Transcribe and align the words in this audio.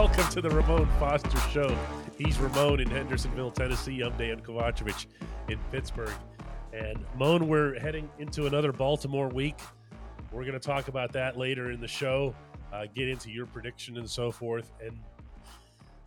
Welcome 0.00 0.28
to 0.30 0.40
the 0.40 0.48
Ramon 0.48 0.88
Foster 0.98 1.38
Show. 1.50 1.76
He's 2.16 2.38
Ramon 2.38 2.80
in 2.80 2.88
Hendersonville, 2.88 3.50
Tennessee. 3.50 4.00
I'm 4.00 4.12
Dejan 4.12 4.40
Kovacevic 4.40 5.04
in 5.50 5.58
Pittsburgh. 5.70 6.14
And 6.72 7.04
Moan, 7.18 7.48
we're 7.48 7.78
heading 7.78 8.08
into 8.18 8.46
another 8.46 8.72
Baltimore 8.72 9.28
week. 9.28 9.58
We're 10.32 10.44
going 10.44 10.54
to 10.54 10.58
talk 10.58 10.88
about 10.88 11.12
that 11.12 11.36
later 11.36 11.70
in 11.70 11.82
the 11.82 11.86
show, 11.86 12.34
uh, 12.72 12.86
get 12.94 13.08
into 13.08 13.30
your 13.30 13.44
prediction 13.44 13.98
and 13.98 14.08
so 14.08 14.30
forth. 14.30 14.72
And 14.82 14.98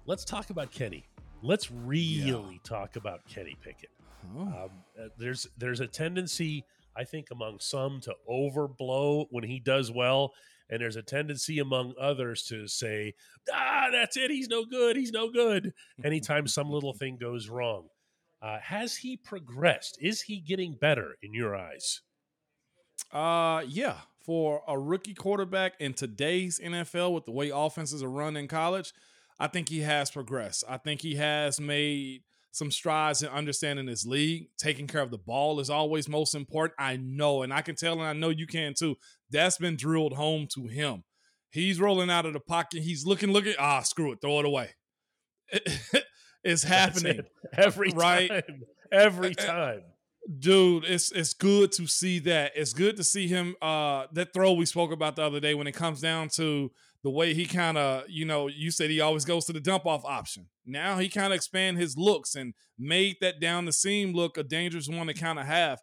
let's 0.07 0.25
talk 0.25 0.49
about 0.49 0.71
Kenny. 0.71 1.05
Let's 1.43 1.69
really 1.69 2.53
yeah. 2.53 2.57
talk 2.63 2.95
about 2.95 3.23
Kenny 3.27 3.55
Pickett. 3.63 3.91
Oh. 4.35 4.41
Um, 4.41 4.69
uh, 4.99 5.09
there's 5.19 5.47
there's 5.59 5.81
a 5.81 5.87
tendency, 5.87 6.65
I 6.97 7.03
think, 7.03 7.27
among 7.31 7.59
some 7.59 8.01
to 8.01 8.15
overblow 8.27 9.27
when 9.29 9.43
he 9.43 9.59
does 9.59 9.91
well 9.91 10.33
and 10.69 10.81
there's 10.81 10.95
a 10.95 11.01
tendency 11.01 11.59
among 11.59 11.93
others 11.99 12.43
to 12.43 12.67
say, 12.67 13.13
ah, 13.51 13.87
that's 13.91 14.17
it. 14.17 14.31
He's 14.31 14.47
no 14.47 14.65
good. 14.65 14.95
He's 14.95 15.11
no 15.11 15.29
good. 15.29 15.73
Anytime 16.03 16.47
some 16.47 16.69
little 16.69 16.93
thing 16.93 17.17
goes 17.19 17.49
wrong. 17.49 17.87
Uh, 18.41 18.59
has 18.59 18.97
he 18.97 19.15
progressed? 19.15 19.97
Is 20.01 20.21
he 20.21 20.39
getting 20.39 20.73
better 20.73 21.15
in 21.21 21.33
your 21.33 21.55
eyes? 21.55 22.01
Uh, 23.11 23.63
yeah. 23.67 23.97
For 24.25 24.61
a 24.67 24.79
rookie 24.79 25.13
quarterback 25.13 25.73
in 25.79 25.93
today's 25.93 26.59
NFL, 26.59 27.13
with 27.13 27.25
the 27.25 27.31
way 27.31 27.51
offenses 27.53 28.01
are 28.01 28.09
run 28.09 28.37
in 28.37 28.47
college, 28.47 28.93
I 29.39 29.47
think 29.47 29.69
he 29.69 29.81
has 29.81 30.11
progressed. 30.11 30.63
I 30.67 30.77
think 30.77 31.01
he 31.01 31.15
has 31.15 31.59
made 31.59 32.21
some 32.53 32.69
strides 32.69 33.23
in 33.23 33.29
understanding 33.29 33.87
this 33.87 34.05
league. 34.05 34.47
Taking 34.57 34.85
care 34.85 35.01
of 35.01 35.09
the 35.09 35.17
ball 35.17 35.59
is 35.59 35.71
always 35.71 36.07
most 36.07 36.35
important. 36.35 36.75
I 36.79 36.97
know, 36.97 37.41
and 37.41 37.51
I 37.51 37.61
can 37.61 37.75
tell, 37.75 37.93
and 37.93 38.03
I 38.03 38.13
know 38.13 38.29
you 38.29 38.47
can 38.47 38.75
too. 38.77 38.95
That's 39.31 39.57
been 39.57 39.75
drilled 39.75 40.13
home 40.13 40.47
to 40.53 40.67
him. 40.67 41.03
He's 41.49 41.79
rolling 41.79 42.11
out 42.11 42.27
of 42.27 42.33
the 42.33 42.39
pocket. 42.39 42.83
He's 42.83 43.05
looking, 43.05 43.31
looking. 43.31 43.55
Ah, 43.59 43.81
screw 43.81 44.11
it, 44.11 44.19
throw 44.21 44.39
it 44.39 44.45
away. 44.45 44.69
it's 46.43 46.63
happening 46.63 47.19
it. 47.19 47.31
every 47.57 47.89
right? 47.89 48.29
time. 48.29 48.61
Every 48.91 49.33
time. 49.33 49.81
Dude, 50.39 50.85
it's 50.85 51.11
it's 51.11 51.33
good 51.33 51.71
to 51.73 51.87
see 51.87 52.19
that. 52.19 52.51
It's 52.55 52.73
good 52.73 52.97
to 52.97 53.03
see 53.03 53.27
him. 53.27 53.55
Uh, 53.61 54.05
that 54.13 54.31
throw 54.31 54.53
we 54.53 54.67
spoke 54.67 54.91
about 54.91 55.15
the 55.15 55.23
other 55.23 55.39
day 55.39 55.55
when 55.55 55.65
it 55.65 55.73
comes 55.73 56.01
down 56.01 56.29
to 56.35 56.71
the 57.03 57.09
way 57.09 57.33
he 57.33 57.45
kind 57.45 57.77
of, 57.77 58.03
you 58.07 58.25
know, 58.25 58.47
you 58.47 58.71
said 58.71 58.89
he 58.89 59.01
always 59.01 59.25
goes 59.25 59.45
to 59.45 59.53
the 59.53 59.59
dump 59.59 59.85
off 59.85 60.05
option. 60.05 60.47
Now 60.65 60.97
he 60.97 61.09
kind 61.09 61.33
of 61.33 61.35
expand 61.35 61.77
his 61.77 61.97
looks 61.97 62.35
and 62.35 62.53
made 62.79 63.17
that 63.21 63.41
down 63.41 63.65
the 63.65 63.73
seam 63.73 64.13
look 64.13 64.37
a 64.37 64.43
dangerous 64.43 64.87
one 64.87 65.07
to 65.07 65.13
kind 65.13 65.37
of 65.37 65.45
have. 65.45 65.79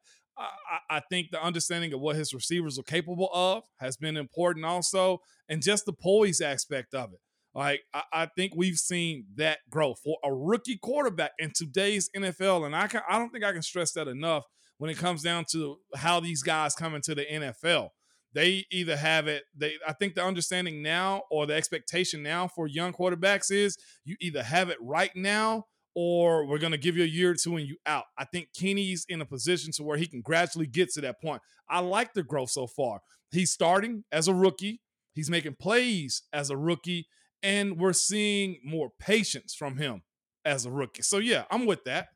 I, 0.88 1.02
think 1.10 1.30
the 1.30 1.42
understanding 1.42 1.92
of 1.92 2.00
what 2.00 2.16
his 2.16 2.32
receivers 2.32 2.78
are 2.78 2.82
capable 2.82 3.28
of 3.34 3.64
has 3.78 3.98
been 3.98 4.16
important 4.16 4.64
also, 4.64 5.18
and 5.50 5.62
just 5.62 5.84
the 5.84 5.92
poise 5.92 6.40
aspect 6.40 6.94
of 6.94 7.12
it. 7.12 7.20
Like 7.54 7.82
I, 7.92 8.02
I 8.12 8.26
think 8.36 8.52
we've 8.56 8.78
seen 8.78 9.26
that 9.34 9.58
growth 9.68 9.98
for 10.02 10.16
a 10.24 10.32
rookie 10.32 10.78
quarterback 10.78 11.32
in 11.38 11.52
today's 11.54 12.08
NFL, 12.16 12.64
and 12.64 12.74
I 12.74 12.86
can 12.86 13.02
I 13.08 13.18
don't 13.18 13.30
think 13.30 13.44
I 13.44 13.52
can 13.52 13.62
stress 13.62 13.92
that 13.92 14.08
enough 14.08 14.44
when 14.78 14.90
it 14.90 14.96
comes 14.96 15.22
down 15.22 15.44
to 15.52 15.76
how 15.94 16.20
these 16.20 16.42
guys 16.42 16.74
come 16.74 16.94
into 16.94 17.14
the 17.14 17.26
NFL 17.26 17.90
they 18.32 18.64
either 18.70 18.96
have 18.96 19.26
it 19.26 19.44
they 19.56 19.74
i 19.86 19.92
think 19.92 20.14
the 20.14 20.24
understanding 20.24 20.82
now 20.82 21.22
or 21.30 21.46
the 21.46 21.54
expectation 21.54 22.22
now 22.22 22.46
for 22.46 22.66
young 22.66 22.92
quarterbacks 22.92 23.50
is 23.50 23.76
you 24.04 24.16
either 24.20 24.42
have 24.42 24.68
it 24.68 24.78
right 24.80 25.14
now 25.16 25.64
or 25.94 26.46
we're 26.46 26.58
going 26.58 26.72
to 26.72 26.78
give 26.78 26.96
you 26.96 27.02
a 27.02 27.06
year 27.06 27.30
or 27.30 27.34
two 27.34 27.56
and 27.56 27.66
you 27.66 27.76
out. 27.86 28.04
I 28.16 28.24
think 28.24 28.48
kenny's 28.58 29.04
in 29.08 29.20
a 29.20 29.26
position 29.26 29.72
to 29.72 29.82
where 29.82 29.96
he 29.96 30.06
can 30.06 30.20
gradually 30.20 30.66
get 30.66 30.90
to 30.92 31.00
that 31.02 31.20
point. 31.20 31.42
I 31.68 31.80
like 31.80 32.14
the 32.14 32.22
growth 32.22 32.50
so 32.50 32.66
far. 32.66 33.00
He's 33.30 33.52
starting 33.52 34.04
as 34.10 34.28
a 34.28 34.34
rookie. 34.34 34.80
He's 35.12 35.30
making 35.30 35.56
plays 35.60 36.22
as 36.32 36.50
a 36.50 36.56
rookie 36.56 37.08
and 37.42 37.78
we're 37.78 37.92
seeing 37.92 38.60
more 38.64 38.90
patience 38.98 39.54
from 39.54 39.78
him 39.78 40.02
as 40.44 40.66
a 40.66 40.70
rookie. 40.70 41.02
So 41.02 41.18
yeah 41.18 41.44
i'm 41.50 41.66
with 41.66 41.84
that. 41.84 42.08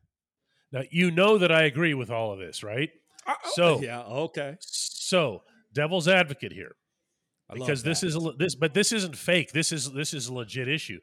Now 0.71 0.83
you 0.89 1.11
know 1.11 1.37
that 1.37 1.51
i 1.51 1.63
agree 1.63 1.93
with 1.93 2.09
all 2.09 2.31
of 2.31 2.39
this 2.39 2.63
right? 2.63 2.89
I, 3.27 3.35
oh, 3.45 3.51
so 3.53 3.81
yeah 3.81 4.01
okay. 4.01 4.57
So 4.61 5.43
devil's 5.75 6.07
advocate 6.07 6.53
here 6.53 6.75
because 7.53 7.83
this 7.83 8.01
is 8.01 8.17
this, 8.37 8.55
but 8.55 8.73
this 8.73 8.91
isn't 8.91 9.15
fake. 9.15 9.51
This 9.51 9.71
is 9.71 9.91
this 9.91 10.13
is 10.13 10.27
a 10.27 10.33
legit 10.33 10.67
issue. 10.67 10.99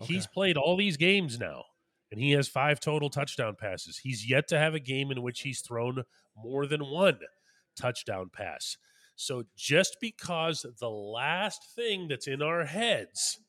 Okay. 0.00 0.14
He's 0.14 0.26
played 0.26 0.56
all 0.56 0.76
these 0.76 0.96
games 0.96 1.38
now, 1.38 1.64
and 2.10 2.20
he 2.20 2.30
has 2.32 2.48
five 2.48 2.80
total 2.80 3.10
touchdown 3.10 3.56
passes. 3.60 3.98
He's 3.98 4.28
yet 4.28 4.48
to 4.48 4.58
have 4.58 4.74
a 4.74 4.80
game 4.80 5.10
in 5.10 5.22
which 5.22 5.40
he's 5.40 5.60
thrown 5.60 6.04
more 6.36 6.66
than 6.66 6.80
one 6.80 7.18
touchdown 7.78 8.30
pass. 8.32 8.76
So 9.16 9.42
just 9.56 9.96
because 10.00 10.64
the 10.78 10.88
last 10.88 11.60
thing 11.74 12.06
that's 12.08 12.28
in 12.28 12.40
our 12.40 12.64
heads 12.64 13.40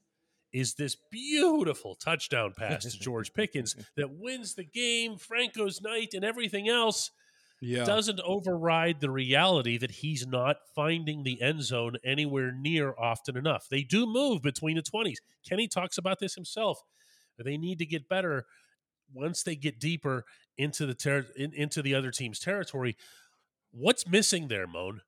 is 0.51 0.73
this 0.73 0.97
beautiful 1.11 1.95
touchdown 1.95 2.53
pass 2.57 2.83
to 2.83 2.99
George 2.99 3.33
Pickens 3.33 3.75
that 3.95 4.09
wins 4.11 4.55
the 4.55 4.63
game, 4.63 5.17
Franco's 5.17 5.79
night, 5.79 6.09
and 6.13 6.25
everything 6.25 6.67
else 6.67 7.11
yeah. 7.61 7.83
doesn't 7.83 8.19
override 8.21 9.01
the 9.01 9.09
reality 9.09 9.77
that 9.77 9.91
he's 9.91 10.25
not 10.25 10.57
finding 10.75 11.23
the 11.23 11.41
end 11.41 11.63
zone 11.63 11.97
anywhere 12.03 12.51
near 12.51 12.93
often 12.97 13.35
enough. 13.35 13.67
They 13.69 13.83
do 13.83 14.05
move 14.05 14.41
between 14.41 14.77
the 14.77 14.83
20s. 14.83 15.17
Kenny 15.47 15.67
talks 15.67 15.97
about 15.97 16.19
this 16.19 16.35
himself. 16.35 16.81
They 17.37 17.57
need 17.57 17.79
to 17.79 17.85
get 17.85 18.09
better 18.09 18.45
once 19.13 19.43
they 19.43 19.55
get 19.55 19.79
deeper 19.79 20.25
into 20.57 20.85
the 20.85 20.93
ter- 20.93 21.27
in, 21.35 21.53
into 21.53 21.81
the 21.81 21.95
other 21.95 22.11
team's 22.11 22.39
territory. 22.39 22.95
What's 23.71 24.07
missing 24.07 24.47
there, 24.47 24.67
Moan? 24.67 25.01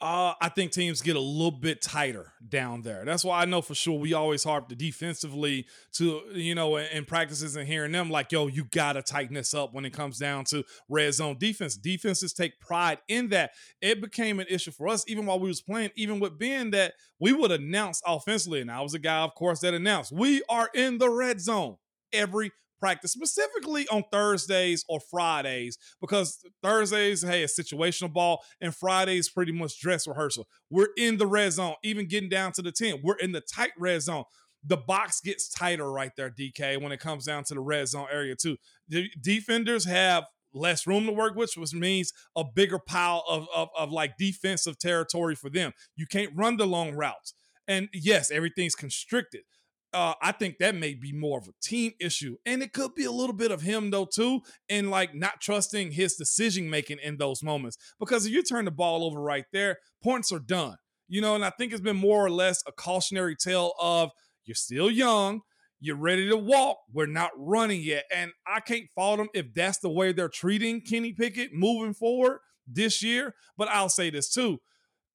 Uh, 0.00 0.32
I 0.40 0.48
think 0.48 0.72
teams 0.72 1.02
get 1.02 1.16
a 1.16 1.20
little 1.20 1.50
bit 1.50 1.82
tighter 1.82 2.32
down 2.48 2.80
there. 2.80 3.04
That's 3.04 3.22
why 3.22 3.42
I 3.42 3.44
know 3.44 3.60
for 3.60 3.74
sure 3.74 3.98
we 3.98 4.14
always 4.14 4.42
harp 4.42 4.70
to 4.70 4.74
defensively 4.74 5.66
to, 5.92 6.22
you 6.32 6.54
know, 6.54 6.78
in 6.78 7.04
practices 7.04 7.54
and 7.54 7.68
hearing 7.68 7.92
them 7.92 8.08
like, 8.08 8.32
yo, 8.32 8.46
you 8.46 8.64
got 8.64 8.94
to 8.94 9.02
tighten 9.02 9.34
this 9.34 9.52
up 9.52 9.74
when 9.74 9.84
it 9.84 9.92
comes 9.92 10.18
down 10.18 10.44
to 10.46 10.64
red 10.88 11.12
zone 11.12 11.36
defense. 11.38 11.76
Defenses 11.76 12.32
take 12.32 12.58
pride 12.60 12.98
in 13.08 13.28
that. 13.28 13.50
It 13.82 14.00
became 14.00 14.40
an 14.40 14.46
issue 14.48 14.70
for 14.70 14.88
us 14.88 15.04
even 15.06 15.26
while 15.26 15.38
we 15.38 15.48
was 15.48 15.60
playing, 15.60 15.90
even 15.96 16.18
with 16.18 16.38
being 16.38 16.70
that 16.70 16.94
we 17.18 17.34
would 17.34 17.52
announce 17.52 18.00
offensively. 18.06 18.62
And 18.62 18.70
I 18.70 18.80
was 18.80 18.94
a 18.94 18.98
guy, 18.98 19.18
of 19.18 19.34
course, 19.34 19.60
that 19.60 19.74
announced 19.74 20.12
we 20.12 20.42
are 20.48 20.70
in 20.74 20.96
the 20.96 21.10
red 21.10 21.42
zone 21.42 21.76
every 22.10 22.52
practice, 22.80 23.12
specifically 23.12 23.86
on 23.88 24.04
Thursdays 24.10 24.84
or 24.88 24.98
Fridays, 25.00 25.78
because 26.00 26.42
Thursdays, 26.62 27.22
hey, 27.22 27.42
it's 27.42 27.58
situational 27.58 28.12
ball, 28.12 28.42
and 28.60 28.74
Fridays 28.74 29.28
pretty 29.28 29.52
much 29.52 29.80
dress 29.80 30.06
rehearsal. 30.08 30.48
We're 30.70 30.88
in 30.96 31.18
the 31.18 31.26
red 31.26 31.52
zone, 31.52 31.74
even 31.84 32.08
getting 32.08 32.30
down 32.30 32.52
to 32.52 32.62
the 32.62 32.72
10. 32.72 33.00
We're 33.02 33.16
in 33.16 33.32
the 33.32 33.42
tight 33.42 33.72
red 33.78 34.02
zone. 34.02 34.24
The 34.64 34.76
box 34.76 35.20
gets 35.20 35.48
tighter 35.48 35.90
right 35.90 36.12
there, 36.16 36.30
DK, 36.30 36.82
when 36.82 36.92
it 36.92 37.00
comes 37.00 37.26
down 37.26 37.44
to 37.44 37.54
the 37.54 37.60
red 37.60 37.88
zone 37.88 38.08
area, 38.10 38.34
too. 38.34 38.56
The 38.88 39.08
defenders 39.20 39.84
have 39.84 40.24
less 40.52 40.86
room 40.86 41.06
to 41.06 41.12
work 41.12 41.36
with, 41.36 41.52
which 41.56 41.72
means 41.72 42.12
a 42.36 42.44
bigger 42.44 42.78
pile 42.78 43.24
of, 43.28 43.46
of, 43.54 43.68
of 43.76 43.90
like 43.90 44.16
defensive 44.18 44.78
territory 44.78 45.34
for 45.34 45.48
them. 45.48 45.72
You 45.96 46.06
can't 46.06 46.32
run 46.34 46.56
the 46.56 46.66
long 46.66 46.92
routes. 46.92 47.34
And 47.68 47.88
yes, 47.92 48.30
everything's 48.30 48.74
constricted 48.74 49.42
uh, 49.92 50.14
I 50.22 50.32
think 50.32 50.58
that 50.58 50.74
may 50.74 50.94
be 50.94 51.12
more 51.12 51.38
of 51.38 51.48
a 51.48 51.52
team 51.62 51.92
issue. 52.00 52.36
And 52.46 52.62
it 52.62 52.72
could 52.72 52.94
be 52.94 53.04
a 53.04 53.10
little 53.10 53.34
bit 53.34 53.50
of 53.50 53.62
him, 53.62 53.90
though, 53.90 54.04
too, 54.04 54.42
and 54.68 54.90
like 54.90 55.14
not 55.14 55.40
trusting 55.40 55.92
his 55.92 56.14
decision 56.14 56.70
making 56.70 56.98
in 57.02 57.16
those 57.16 57.42
moments. 57.42 57.76
Because 57.98 58.26
if 58.26 58.32
you 58.32 58.42
turn 58.42 58.66
the 58.66 58.70
ball 58.70 59.04
over 59.04 59.20
right 59.20 59.46
there, 59.52 59.78
points 60.02 60.30
are 60.32 60.38
done. 60.38 60.76
You 61.08 61.20
know, 61.20 61.34
and 61.34 61.44
I 61.44 61.50
think 61.50 61.72
it's 61.72 61.80
been 61.80 61.96
more 61.96 62.24
or 62.24 62.30
less 62.30 62.62
a 62.68 62.72
cautionary 62.72 63.34
tale 63.34 63.72
of 63.80 64.10
you're 64.44 64.54
still 64.54 64.90
young, 64.90 65.40
you're 65.80 65.96
ready 65.96 66.28
to 66.28 66.36
walk, 66.36 66.78
we're 66.92 67.06
not 67.06 67.30
running 67.36 67.82
yet. 67.82 68.04
And 68.14 68.30
I 68.46 68.60
can't 68.60 68.88
fault 68.94 69.18
them 69.18 69.28
if 69.34 69.52
that's 69.52 69.78
the 69.78 69.90
way 69.90 70.12
they're 70.12 70.28
treating 70.28 70.82
Kenny 70.82 71.12
Pickett 71.12 71.52
moving 71.52 71.94
forward 71.94 72.38
this 72.64 73.02
year. 73.02 73.34
But 73.56 73.68
I'll 73.68 73.88
say 73.88 74.10
this 74.10 74.32
too. 74.32 74.60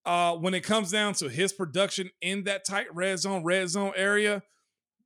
Uh, 0.06 0.36
when 0.36 0.54
it 0.54 0.63
comes 0.63 0.92
down 0.92 1.13
to 1.16 1.30
his 1.30 1.54
production 1.54 2.10
in 2.21 2.44
that 2.44 2.66
tight 2.66 2.94
red 2.94 3.18
zone, 3.19 3.44
red 3.44 3.69
zone 3.69 3.94
area, 3.95 4.44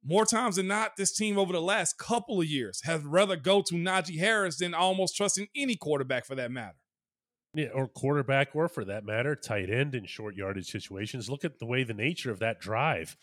more 0.04 0.26
times 0.26 0.56
than 0.56 0.68
not, 0.68 0.96
this 0.98 1.16
team 1.16 1.38
over 1.38 1.52
the 1.52 1.62
last 1.62 1.98
couple 1.98 2.40
of 2.40 2.48
years 2.48 2.82
has 2.84 3.04
rather 3.04 3.36
go 3.36 3.62
to 3.62 3.76
Najee 3.76 4.20
Harris 4.20 4.58
than 4.58 4.74
almost 4.74 5.16
trusting 5.16 5.48
any 5.56 5.76
quarterback 5.76 6.26
for 6.26 6.36
that 6.36 6.52
matter. 6.52 6.78
Yeah, 7.54 7.70
or 7.74 7.88
quarterback, 7.88 8.50
or 8.54 8.68
for 8.68 8.86
that 8.86 9.04
matter, 9.04 9.36
tight 9.36 9.70
end 9.70 9.96
in 9.96 10.06
short 10.06 10.36
yardage 10.36 10.68
situations. 10.70 11.30
Look 11.30 11.44
at 11.44 11.60
the 11.60 11.66
way 11.66 11.84
the 11.84 11.96
nature 11.96 12.32
of 12.32 12.40
that 12.40 12.60
drive 12.60 13.18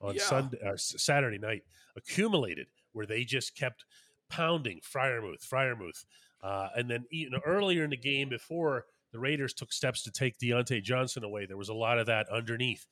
on 0.00 0.14
yeah. 0.14 0.22
Sunday, 0.22 0.58
uh, 0.64 0.76
Saturday 0.76 1.38
night 1.38 1.62
accumulated, 1.96 2.68
where 2.92 3.06
they 3.06 3.24
just 3.24 3.56
kept 3.56 3.84
pounding 4.30 4.80
Freiermuth, 4.80 5.46
Freiermuth, 5.46 6.04
uh, 6.42 6.68
and 6.76 6.88
then 6.88 7.04
you 7.10 7.30
know, 7.30 7.40
earlier 7.44 7.82
in 7.82 7.90
the 7.90 7.96
game 7.96 8.28
before 8.28 8.84
the 9.12 9.18
Raiders 9.18 9.54
took 9.54 9.72
steps 9.72 10.02
to 10.04 10.12
take 10.12 10.38
Diontae 10.38 10.82
Johnson 10.82 11.24
away, 11.24 11.46
there 11.46 11.56
was 11.56 11.68
a 11.68 11.74
lot 11.74 11.98
of 11.98 12.06
that 12.06 12.28
underneath. 12.30 12.86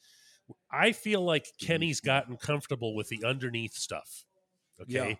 I 0.70 0.92
feel 0.92 1.22
like 1.22 1.46
Kenny's 1.60 2.00
gotten 2.00 2.36
comfortable 2.36 2.94
with 2.94 3.08
the 3.08 3.24
underneath 3.24 3.74
stuff. 3.74 4.24
Okay. 4.80 5.10
Yeah. 5.10 5.14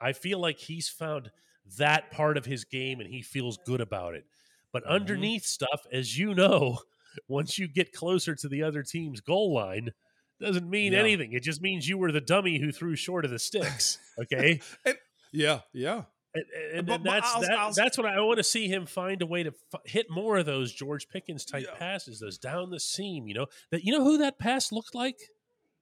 I 0.00 0.12
feel 0.12 0.38
like 0.38 0.58
he's 0.58 0.88
found 0.88 1.30
that 1.78 2.10
part 2.10 2.36
of 2.36 2.44
his 2.44 2.64
game 2.64 3.00
and 3.00 3.08
he 3.08 3.22
feels 3.22 3.58
good 3.64 3.80
about 3.80 4.14
it. 4.14 4.24
But 4.72 4.84
mm-hmm. 4.84 4.92
underneath 4.92 5.44
stuff, 5.44 5.86
as 5.92 6.16
you 6.18 6.34
know, 6.34 6.78
once 7.28 7.58
you 7.58 7.68
get 7.68 7.92
closer 7.92 8.34
to 8.34 8.48
the 8.48 8.62
other 8.62 8.82
team's 8.82 9.20
goal 9.20 9.54
line, 9.54 9.90
doesn't 10.40 10.68
mean 10.68 10.92
yeah. 10.92 11.00
anything. 11.00 11.32
It 11.32 11.42
just 11.42 11.60
means 11.60 11.88
you 11.88 11.98
were 11.98 12.12
the 12.12 12.20
dummy 12.20 12.58
who 12.58 12.70
threw 12.70 12.94
short 12.96 13.24
of 13.24 13.30
the 13.30 13.38
sticks. 13.38 13.98
Okay. 14.20 14.60
and, 14.84 14.96
yeah, 15.32 15.60
yeah. 15.72 16.02
And, 16.74 16.88
and, 16.88 17.04
that's 17.04 17.34
I'll, 17.34 17.40
that, 17.40 17.58
I'll, 17.58 17.72
that's 17.72 17.98
what 17.98 18.06
I 18.06 18.20
want 18.20 18.38
to 18.38 18.44
see 18.44 18.68
him 18.68 18.86
find 18.86 19.22
a 19.22 19.26
way 19.26 19.42
to 19.42 19.52
f- 19.72 19.80
hit 19.84 20.06
more 20.10 20.38
of 20.38 20.46
those 20.46 20.72
George 20.72 21.08
Pickens 21.08 21.44
type 21.44 21.66
yeah. 21.66 21.78
passes, 21.78 22.20
those 22.20 22.38
down 22.38 22.70
the 22.70 22.80
seam. 22.80 23.26
You 23.28 23.34
know 23.34 23.46
that 23.70 23.84
you 23.84 23.92
know 23.92 24.04
who 24.04 24.18
that 24.18 24.38
pass 24.38 24.72
looked 24.72 24.94
like. 24.94 25.18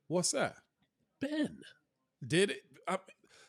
What's 0.08 0.32
that? 0.32 0.56
Ben. 1.20 1.58
Did 2.26 2.50
it? 2.50 2.62
I, 2.88 2.98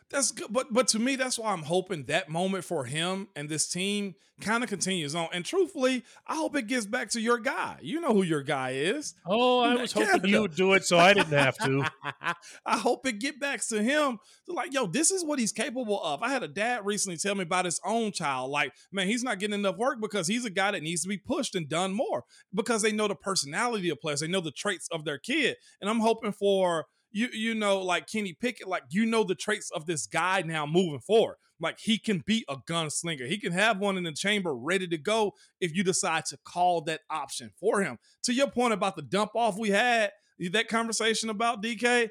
that's 0.10 0.32
good. 0.32 0.48
But 0.50 0.74
but 0.74 0.88
to 0.90 1.00
me, 1.00 1.16
that's 1.16 1.38
why 1.38 1.52
I'm 1.52 1.64
hoping 1.64 2.04
that 2.06 2.30
moment 2.30 2.64
for 2.64 2.86
him 2.86 3.28
and 3.36 3.50
this 3.50 3.68
team 3.68 4.16
kind 4.40 4.64
of 4.64 4.70
continues 4.70 5.16
on. 5.16 5.28
And 5.34 5.44
truthfully, 5.44 6.04
I 6.26 6.36
hope 6.36 6.56
it 6.56 6.68
gets 6.68 6.86
back 6.86 7.10
to 7.12 7.20
your 7.22 7.40
guy. 7.40 7.78
You 7.82 8.00
know 8.00 8.14
who 8.14 8.24
your 8.24 8.44
guy 8.44 8.72
is. 8.72 9.16
Oh, 9.26 9.62
I 9.62 9.76
was 9.76 9.94
Canada. 9.94 10.14
hoping 10.14 10.30
you 10.30 10.42
would 10.42 10.56
do 10.56 10.74
it 10.74 10.86
so 10.86 10.98
I 10.98 11.14
didn't 11.14 11.38
have 11.38 11.58
to. 11.58 11.90
I 12.66 12.78
hope 12.78 13.08
it 13.08 13.20
get 13.20 13.40
back 13.40 13.66
to 13.68 13.82
him. 13.82 14.20
Like, 14.48 14.74
yo, 14.74 14.86
this 14.86 15.12
is 15.12 15.26
what 15.26 15.40
he's 15.40 15.52
capable 15.52 16.02
of. 16.02 16.22
I 16.22 16.30
had 16.30 16.44
a 16.44 16.48
dad 16.48 16.86
recently 16.86 17.18
tell 17.18 17.36
me 17.36 17.44
about 17.44 17.66
his 17.66 17.82
own 17.84 18.12
child. 18.12 18.52
Like, 18.52 18.74
man, 18.92 19.08
he's 19.08 19.24
not 19.24 19.40
getting 19.40 19.60
enough 19.60 19.78
work 19.78 20.00
because 20.00 20.28
he's 20.28 20.46
a 20.46 20.50
guy 20.50 20.72
that 20.72 20.84
needs 20.84 21.02
to 21.02 21.10
be 21.10 21.18
pushed 21.18 21.56
and 21.56 21.68
done 21.68 21.94
more 21.94 22.24
because 22.54 22.82
they 22.82 22.92
know 22.92 23.08
the 23.08 23.16
personality 23.16 23.90
of 23.90 24.00
players. 24.00 24.20
They 24.22 24.28
know 24.28 24.42
the 24.42 24.52
traits 24.52 24.88
of 24.92 25.04
their 25.04 25.18
kid. 25.18 25.58
And 25.82 25.90
I'm 25.90 26.00
hoping 26.00 26.32
for 26.32 26.86
you 27.12 27.30
you 27.32 27.56
know 27.56 27.82
like 27.82 28.08
Kenny 28.08 28.34
Pickett, 28.34 28.68
like 28.68 28.84
you 28.90 29.06
know 29.06 29.24
the 29.24 29.36
traits 29.36 29.72
of 29.72 29.86
this 29.86 30.06
guy 30.08 30.44
now 30.46 30.66
moving 30.66 31.00
forward. 31.00 31.38
Like 31.60 31.80
he 31.80 31.98
can 31.98 32.24
be 32.26 32.46
a 32.48 32.56
gunslinger. 32.56 33.28
He 33.28 33.40
can 33.40 33.52
have 33.52 33.80
one 33.80 33.98
in 33.98 34.04
the 34.04 34.12
chamber 34.12 34.56
ready 34.56 34.88
to 34.88 34.98
go 34.98 35.34
if 35.60 35.76
you 35.76 35.84
decide 35.84 36.26
to 36.26 36.38
call 36.46 36.82
that 36.82 37.02
option 37.10 37.52
for 37.60 37.82
him. 37.82 37.98
To 38.24 38.34
your 38.34 38.50
point 38.50 38.74
about 38.74 38.96
the 38.96 39.02
dump 39.02 39.32
off 39.36 39.58
we 39.58 39.70
had, 39.70 40.12
that 40.52 40.68
conversation 40.68 41.30
about 41.30 41.64
DK, 41.64 42.10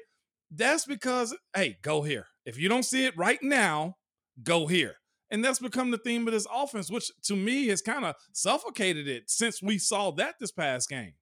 that's 0.51 0.85
because 0.85 1.35
hey, 1.55 1.77
go 1.81 2.01
here. 2.01 2.27
If 2.45 2.59
you 2.59 2.69
don't 2.69 2.83
see 2.83 3.05
it 3.05 3.17
right 3.17 3.41
now, 3.41 3.95
go 4.43 4.67
here. 4.67 4.95
And 5.29 5.43
that's 5.43 5.59
become 5.59 5.91
the 5.91 5.97
theme 5.97 6.25
of 6.27 6.33
this 6.33 6.47
offense, 6.53 6.89
which 6.89 7.11
to 7.23 7.35
me 7.35 7.67
has 7.67 7.81
kind 7.81 8.05
of 8.05 8.15
suffocated 8.31 9.07
it 9.07 9.29
since 9.29 9.61
we 9.61 9.77
saw 9.77 10.11
that 10.11 10.35
this 10.39 10.51
past 10.51 10.87
game. 10.87 11.13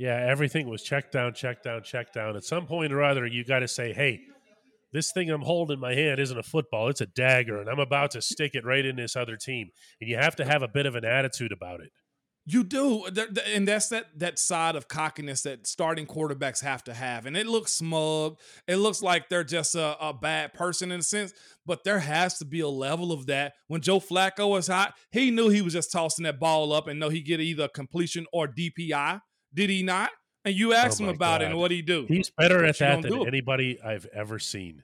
Yeah, 0.00 0.16
everything 0.16 0.66
was 0.66 0.82
check 0.82 1.12
down, 1.12 1.34
check 1.34 1.62
down, 1.62 1.82
check 1.82 2.10
down. 2.10 2.34
At 2.34 2.44
some 2.44 2.66
point 2.66 2.90
or 2.90 3.02
other, 3.02 3.26
you 3.26 3.44
got 3.44 3.58
to 3.58 3.68
say, 3.68 3.92
hey, 3.92 4.20
this 4.94 5.12
thing 5.12 5.28
I'm 5.28 5.42
holding 5.42 5.74
in 5.74 5.80
my 5.80 5.94
hand 5.94 6.18
isn't 6.18 6.38
a 6.38 6.42
football, 6.42 6.88
it's 6.88 7.02
a 7.02 7.06
dagger, 7.06 7.60
and 7.60 7.68
I'm 7.68 7.80
about 7.80 8.12
to 8.12 8.22
stick 8.22 8.54
it 8.54 8.64
right 8.64 8.86
in 8.86 8.96
this 8.96 9.14
other 9.14 9.36
team. 9.36 9.68
And 10.00 10.08
you 10.08 10.16
have 10.16 10.36
to 10.36 10.46
have 10.46 10.62
a 10.62 10.68
bit 10.68 10.86
of 10.86 10.94
an 10.94 11.04
attitude 11.04 11.52
about 11.52 11.80
it. 11.80 11.90
You 12.46 12.64
do, 12.64 13.04
and 13.54 13.68
that's 13.68 13.90
that 13.90 14.06
that 14.16 14.38
side 14.38 14.74
of 14.74 14.88
cockiness 14.88 15.42
that 15.42 15.66
starting 15.66 16.06
quarterbacks 16.06 16.62
have 16.62 16.82
to 16.84 16.94
have. 16.94 17.26
And 17.26 17.36
it 17.36 17.46
looks 17.46 17.72
smug. 17.74 18.38
It 18.66 18.76
looks 18.76 19.02
like 19.02 19.28
they're 19.28 19.44
just 19.44 19.74
a, 19.74 19.98
a, 20.02 20.14
bad 20.14 20.54
person 20.54 20.90
in 20.90 21.00
a 21.00 21.02
sense, 21.02 21.34
but 21.66 21.84
there 21.84 21.98
has 21.98 22.38
to 22.38 22.46
be 22.46 22.60
a 22.60 22.68
level 22.68 23.12
of 23.12 23.26
that. 23.26 23.52
When 23.68 23.82
Joe 23.82 24.00
Flacco 24.00 24.48
was 24.48 24.68
hot, 24.68 24.94
he 25.12 25.30
knew 25.30 25.50
he 25.50 25.60
was 25.60 25.74
just 25.74 25.92
tossing 25.92 26.22
that 26.22 26.40
ball 26.40 26.72
up 26.72 26.88
and 26.88 26.98
know 26.98 27.10
he 27.10 27.20
get 27.20 27.40
either 27.40 27.68
completion 27.68 28.24
or 28.32 28.48
DPI. 28.48 29.20
Did 29.54 29.70
he 29.70 29.82
not? 29.82 30.10
And 30.44 30.54
you 30.54 30.72
asked 30.72 31.00
oh 31.00 31.04
him 31.04 31.10
about 31.10 31.40
God. 31.40 31.42
it, 31.42 31.44
and 31.46 31.58
what 31.58 31.70
he 31.70 31.82
do? 31.82 32.06
He's 32.08 32.30
better 32.30 32.64
at 32.64 32.78
that 32.78 33.02
than 33.02 33.26
anybody 33.26 33.78
I've 33.82 34.06
ever 34.06 34.38
seen. 34.38 34.82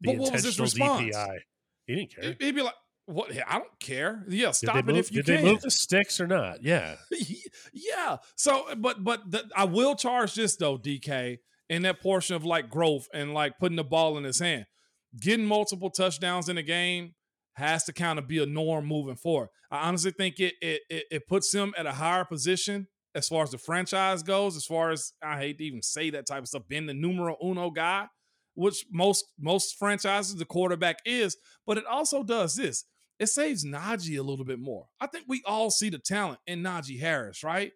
The 0.00 0.12
but 0.12 0.18
what 0.18 0.32
was 0.32 0.44
his 0.44 0.60
response? 0.60 1.14
DPI. 1.16 1.38
He 1.86 1.94
didn't 1.96 2.14
care. 2.14 2.36
He'd 2.38 2.54
be 2.54 2.62
like, 2.62 2.74
"What? 3.06 3.32
I 3.46 3.58
don't 3.58 3.80
care. 3.80 4.24
Yeah, 4.28 4.52
stop 4.52 4.76
it 4.76 4.86
move, 4.86 4.96
if 4.96 5.12
you 5.12 5.22
did 5.22 5.36
can." 5.36 5.44
they 5.44 5.50
move 5.50 5.62
the 5.62 5.70
sticks 5.70 6.20
or 6.20 6.26
not? 6.26 6.62
Yeah, 6.62 6.96
yeah. 7.72 8.18
So, 8.36 8.66
but 8.76 9.02
but 9.02 9.30
the, 9.30 9.48
I 9.56 9.64
will 9.64 9.96
charge 9.96 10.34
this 10.34 10.56
though, 10.56 10.78
DK, 10.78 11.38
in 11.68 11.82
that 11.82 12.00
portion 12.00 12.36
of 12.36 12.44
like 12.44 12.70
growth 12.70 13.08
and 13.12 13.34
like 13.34 13.58
putting 13.58 13.76
the 13.76 13.84
ball 13.84 14.16
in 14.16 14.24
his 14.24 14.38
hand, 14.38 14.66
getting 15.20 15.46
multiple 15.46 15.90
touchdowns 15.90 16.48
in 16.48 16.56
a 16.56 16.62
game 16.62 17.14
has 17.54 17.84
to 17.84 17.92
kind 17.92 18.18
of 18.18 18.26
be 18.28 18.42
a 18.42 18.46
norm 18.46 18.86
moving 18.86 19.16
forward. 19.16 19.48
I 19.70 19.88
honestly 19.88 20.12
think 20.12 20.38
it 20.38 20.54
it 20.60 20.82
it, 20.88 21.04
it 21.10 21.26
puts 21.26 21.52
him 21.52 21.74
at 21.76 21.86
a 21.86 21.92
higher 21.92 22.24
position 22.24 22.88
as 23.14 23.28
far 23.28 23.42
as 23.42 23.50
the 23.50 23.58
franchise 23.58 24.22
goes, 24.22 24.56
as 24.56 24.64
far 24.64 24.90
as 24.90 25.12
I 25.22 25.38
hate 25.38 25.58
to 25.58 25.64
even 25.64 25.82
say 25.82 26.10
that 26.10 26.26
type 26.26 26.42
of 26.42 26.48
stuff, 26.48 26.68
being 26.68 26.86
the 26.86 26.94
numero 26.94 27.36
uno 27.42 27.70
guy, 27.70 28.06
which 28.54 28.84
most 28.90 29.24
most 29.38 29.76
franchises 29.78 30.34
the 30.34 30.44
quarterback 30.44 30.98
is, 31.04 31.36
but 31.66 31.78
it 31.78 31.86
also 31.86 32.22
does 32.22 32.56
this. 32.56 32.84
It 33.18 33.28
saves 33.28 33.64
Najee 33.64 34.18
a 34.18 34.22
little 34.22 34.44
bit 34.44 34.58
more. 34.58 34.86
I 35.00 35.06
think 35.06 35.26
we 35.28 35.42
all 35.46 35.70
see 35.70 35.88
the 35.88 35.98
talent 35.98 36.40
in 36.46 36.62
Najee 36.62 36.98
Harris, 36.98 37.44
right? 37.44 37.72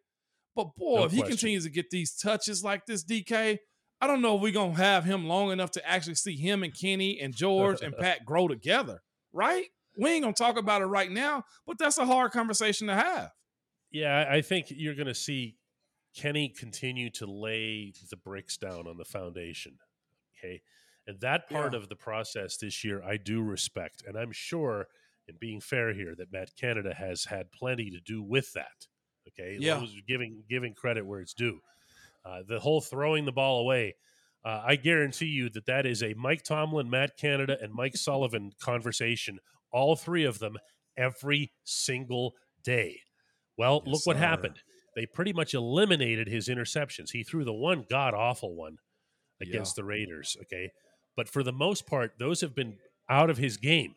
But 0.57 0.75
boy, 0.77 0.97
no 0.97 1.05
if 1.05 1.13
he 1.13 1.23
continues 1.23 1.65
to 1.65 1.71
get 1.71 1.91
these 1.91 2.17
touches 2.17 2.65
like 2.65 2.87
this, 2.87 3.05
DK, 3.05 3.59
I 4.01 4.07
don't 4.07 4.21
know 4.21 4.37
if 4.37 4.43
we're 4.43 4.53
gonna 4.53 4.75
have 4.75 5.05
him 5.05 5.27
long 5.27 5.53
enough 5.53 5.71
to 5.73 5.89
actually 5.89 6.17
see 6.17 6.37
him 6.37 6.65
and 6.65 6.77
Kenny 6.77 7.21
and 7.21 7.35
George 7.35 7.81
and 7.81 7.97
Pat 7.99 8.25
grow 8.25 8.49
together, 8.49 9.01
right? 9.33 9.67
We 9.97 10.11
ain't 10.11 10.23
gonna 10.23 10.35
talk 10.35 10.57
about 10.57 10.83
it 10.83 10.87
right 10.87 11.11
now, 11.11 11.45
but 11.67 11.79
that's 11.79 11.99
a 11.99 12.07
hard 12.07 12.33
conversation 12.33 12.89
to 12.89 12.95
have. 12.95 13.31
Yeah, 13.91 14.27
I 14.31 14.43
think 14.43 14.67
you're 14.71 14.95
going 14.95 15.07
to 15.07 15.15
see 15.15 15.57
Kenny 16.17 16.49
continue 16.49 17.11
to 17.11 17.27
lay 17.27 17.93
the 18.11 18.17
bricks 18.17 18.57
down 18.57 18.87
on 18.87 18.97
the 18.97 19.05
foundation. 19.05 19.79
Okay. 20.39 20.61
And 21.07 21.21
that 21.21 21.49
part 21.49 21.73
yeah. 21.73 21.79
of 21.79 21.89
the 21.89 21.97
process 21.97 22.57
this 22.59 22.85
year, 22.85 23.03
I 23.03 23.17
do 23.17 23.43
respect. 23.43 24.03
And 24.07 24.17
I'm 24.17 24.33
sure, 24.33 24.89
in 25.27 25.37
being 25.41 25.61
fair 25.61 25.95
here, 25.95 26.15
that 26.19 26.33
Matt 26.33 26.51
Canada 26.61 26.95
has 26.95 27.25
had 27.25 27.51
plenty 27.51 27.91
to 27.91 28.01
do 28.01 28.23
with 28.23 28.53
that. 28.53 28.87
Okay. 29.29 29.57
Yeah. 29.59 29.85
Giving, 30.07 30.43
giving 30.49 30.75
credit 30.75 31.07
where 31.07 31.21
it's 31.21 31.35
due. 31.35 31.61
Uh, 32.25 32.43
the 32.47 32.61
whole 32.61 32.81
throwing 32.81 33.25
the 33.25 33.33
ball 33.33 33.61
away, 33.61 33.95
uh, 34.45 34.63
I 34.67 34.77
guarantee 34.77 35.27
you 35.27 35.49
that 35.51 35.67
that 35.67 35.87
is 35.87 36.03
a 36.03 36.15
Mike 36.15 36.43
Tomlin, 36.43 36.91
Matt 36.91 37.17
Canada, 37.17 37.57
and 37.61 37.73
Mike 37.73 37.97
Sullivan 37.97 38.53
conversation, 38.61 39.39
all 39.73 39.97
three 39.97 40.25
of 40.25 40.39
them 40.39 40.59
every 40.97 41.53
single 41.65 42.35
day. 42.63 43.01
Well, 43.59 43.83
yes, 43.85 43.93
look 43.93 44.07
what 44.07 44.17
sir. 44.17 44.21
happened. 44.21 44.57
They 44.97 45.07
pretty 45.07 45.33
much 45.33 45.55
eliminated 45.55 46.29
his 46.29 46.49
interceptions. 46.49 47.11
He 47.13 47.23
threw 47.23 47.45
the 47.45 47.53
one 47.53 47.85
god 47.91 48.15
awful 48.15 48.55
one 48.55 48.79
against 49.41 49.77
yeah. 49.77 49.83
the 49.83 49.87
Raiders. 49.87 50.37
Okay. 50.43 50.71
But 51.17 51.29
for 51.29 51.43
the 51.43 51.53
most 51.53 51.87
part, 51.87 52.13
those 52.19 52.41
have 52.41 52.55
been 52.55 52.77
out 53.11 53.31
of 53.31 53.39
his 53.39 53.57
game. 53.57 53.95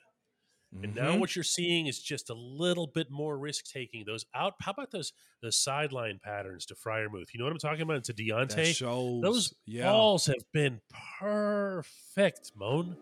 Mm-hmm. 0.73 0.83
And 0.83 0.95
now 0.95 1.09
mm-hmm. 1.11 1.19
what 1.19 1.35
you're 1.35 1.43
seeing 1.43 1.87
is 1.87 1.99
just 1.99 2.29
a 2.29 2.33
little 2.33 2.87
bit 2.87 3.07
more 3.11 3.37
risk 3.37 3.65
taking. 3.65 4.03
Those 4.05 4.25
out. 4.33 4.53
How 4.61 4.71
about 4.71 4.91
those 4.91 5.11
the 5.41 5.51
sideline 5.51 6.19
patterns 6.23 6.65
to 6.67 6.75
Freiermuth? 6.75 7.27
You 7.33 7.39
know 7.39 7.45
what 7.45 7.51
I'm 7.51 7.59
talking 7.59 7.81
about? 7.81 8.03
To 8.05 8.13
Diontae. 8.13 8.73
Shows, 8.73 9.21
those 9.21 9.53
yeah. 9.65 9.91
balls 9.91 10.27
have 10.27 10.43
been 10.53 10.79
perfect, 11.19 12.53
Moan. 12.55 12.95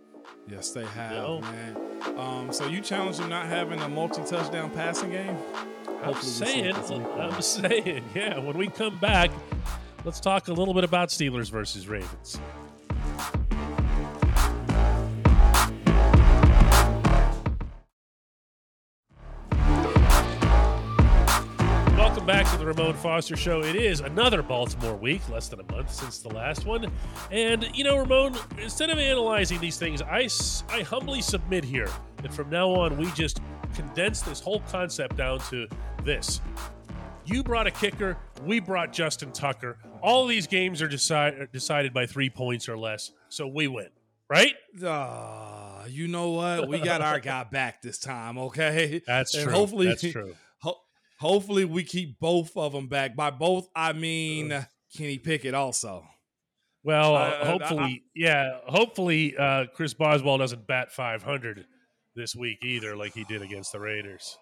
Yes, 0.47 0.71
they 0.71 0.85
have, 0.85 1.11
you 1.11 1.17
know? 1.17 1.41
man. 1.41 1.77
Um, 2.17 2.51
so 2.51 2.67
you 2.67 2.81
challenge 2.81 3.17
him 3.17 3.29
not 3.29 3.45
having 3.45 3.79
a 3.81 3.89
multi-touchdown 3.89 4.71
passing 4.71 5.11
game? 5.11 5.37
I'm 6.01 6.15
saying, 6.15 6.75
I'm 6.75 7.41
saying, 7.41 8.03
yeah. 8.15 8.39
When 8.39 8.57
we 8.57 8.67
come 8.67 8.97
back, 8.99 9.31
let's 10.05 10.19
talk 10.19 10.47
a 10.47 10.53
little 10.53 10.73
bit 10.73 10.85
about 10.85 11.09
Steelers 11.09 11.51
versus 11.51 11.87
Ravens. 11.87 12.39
Welcome 21.97 22.25
back 22.25 22.49
to 22.51 22.57
the 22.57 22.65
Ramon 22.65 22.93
Foster 22.93 23.35
Show. 23.35 23.61
It 23.61 23.75
is 23.75 23.99
another 23.99 24.41
Baltimore 24.41 24.95
week, 24.95 25.27
less 25.27 25.49
than 25.49 25.59
a 25.59 25.71
month 25.71 25.93
since 25.93 26.19
the 26.19 26.29
last 26.29 26.65
one. 26.65 26.89
And, 27.29 27.69
you 27.73 27.83
know, 27.83 27.97
Ramon, 27.97 28.37
instead 28.57 28.89
of 28.89 28.99
analyzing 28.99 29.59
these 29.59 29.77
things, 29.77 30.01
I, 30.01 30.29
I 30.69 30.81
humbly 30.83 31.21
submit 31.21 31.65
here 31.65 31.89
that 32.21 32.33
from 32.33 32.49
now 32.49 32.69
on 32.69 32.97
we 32.97 33.11
just 33.11 33.41
condense 33.75 34.21
this 34.21 34.39
whole 34.39 34.61
concept 34.61 35.17
down 35.17 35.39
to 35.49 35.67
this 36.03 36.41
You 37.25 37.43
brought 37.43 37.67
a 37.67 37.71
kicker. 37.71 38.17
We 38.43 38.59
brought 38.59 38.91
Justin 38.93 39.31
Tucker. 39.31 39.77
All 40.01 40.25
these 40.25 40.47
games 40.47 40.81
are 40.81 40.87
decide, 40.87 41.51
decided 41.51 41.93
by 41.93 42.05
three 42.05 42.29
points 42.29 42.69
or 42.69 42.77
less, 42.77 43.11
so 43.27 43.47
we 43.47 43.67
win, 43.67 43.89
right? 44.29 44.53
Uh, 44.83 45.83
you 45.87 46.07
know 46.07 46.31
what? 46.31 46.67
We 46.67 46.79
got 46.79 47.01
our 47.01 47.19
guy 47.19 47.43
back 47.51 47.81
this 47.81 47.99
time. 47.99 48.37
Okay, 48.37 49.01
that's 49.05 49.35
and 49.35 49.43
true. 49.43 49.53
Hopefully, 49.53 49.87
that's 49.87 50.11
true. 50.11 50.35
Ho- 50.59 50.79
hopefully, 51.19 51.65
we 51.65 51.83
keep 51.83 52.19
both 52.19 52.55
of 52.55 52.71
them 52.71 52.87
back. 52.87 53.15
By 53.15 53.29
both, 53.29 53.67
I 53.75 53.93
mean 53.93 54.51
uh, 54.51 54.63
Kenny 54.95 55.17
Pickett 55.17 55.53
also. 55.53 56.05
Well, 56.83 57.15
uh, 57.15 57.45
hopefully, 57.45 57.81
I, 57.81 58.01
yeah. 58.15 58.57
Hopefully, 58.67 59.35
uh, 59.37 59.65
Chris 59.75 59.93
Boswell 59.93 60.37
doesn't 60.37 60.65
bat 60.65 60.91
500 60.91 61.65
this 62.19 62.35
week 62.35 62.59
either, 62.63 62.95
like 62.95 63.13
he 63.13 63.23
did 63.23 63.41
against 63.41 63.71
the 63.71 63.79
Raiders. 63.79 64.37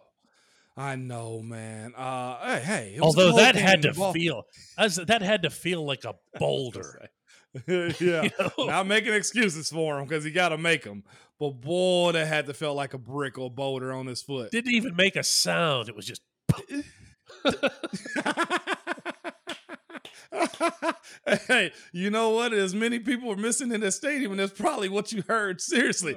I 0.75 0.95
know, 0.95 1.41
man. 1.41 1.93
Uh, 1.95 2.59
hey, 2.59 2.59
hey 2.59 2.99
although 2.99 3.35
that 3.37 3.55
had 3.55 3.83
to 3.83 3.93
feel 3.93 4.45
as 4.77 4.95
that 4.95 5.21
had 5.21 5.43
to 5.43 5.49
feel 5.49 5.85
like 5.85 6.03
a 6.03 6.15
boulder. 6.37 7.09
yeah, 7.67 7.91
you 7.99 8.29
know? 8.39 8.65
not 8.65 8.87
making 8.87 9.13
excuses 9.13 9.69
for 9.69 9.99
him 9.99 10.07
because 10.07 10.23
he 10.23 10.31
got 10.31 10.49
to 10.49 10.57
make 10.57 10.83
them. 10.83 11.03
But 11.39 11.61
boy, 11.61 12.13
that 12.13 12.27
had 12.27 12.47
to 12.47 12.53
feel 12.53 12.73
like 12.73 12.93
a 12.93 12.97
brick 12.97 13.37
or 13.37 13.49
boulder 13.51 13.93
on 13.93 14.07
his 14.07 14.21
foot. 14.21 14.51
Didn't 14.51 14.73
even 14.73 14.95
make 14.95 15.15
a 15.15 15.23
sound. 15.23 15.87
It 15.87 15.95
was 15.95 16.05
just. 16.05 16.21
hey, 21.47 21.71
you 21.91 22.09
know 22.09 22.31
what? 22.31 22.53
As 22.53 22.73
many 22.73 22.99
people 22.99 23.29
were 23.29 23.35
missing 23.35 23.71
in 23.71 23.81
the 23.81 23.91
stadium, 23.91 24.31
and 24.31 24.39
that's 24.39 24.59
probably 24.59 24.89
what 24.89 25.11
you 25.11 25.23
heard. 25.27 25.61
Seriously. 25.61 26.15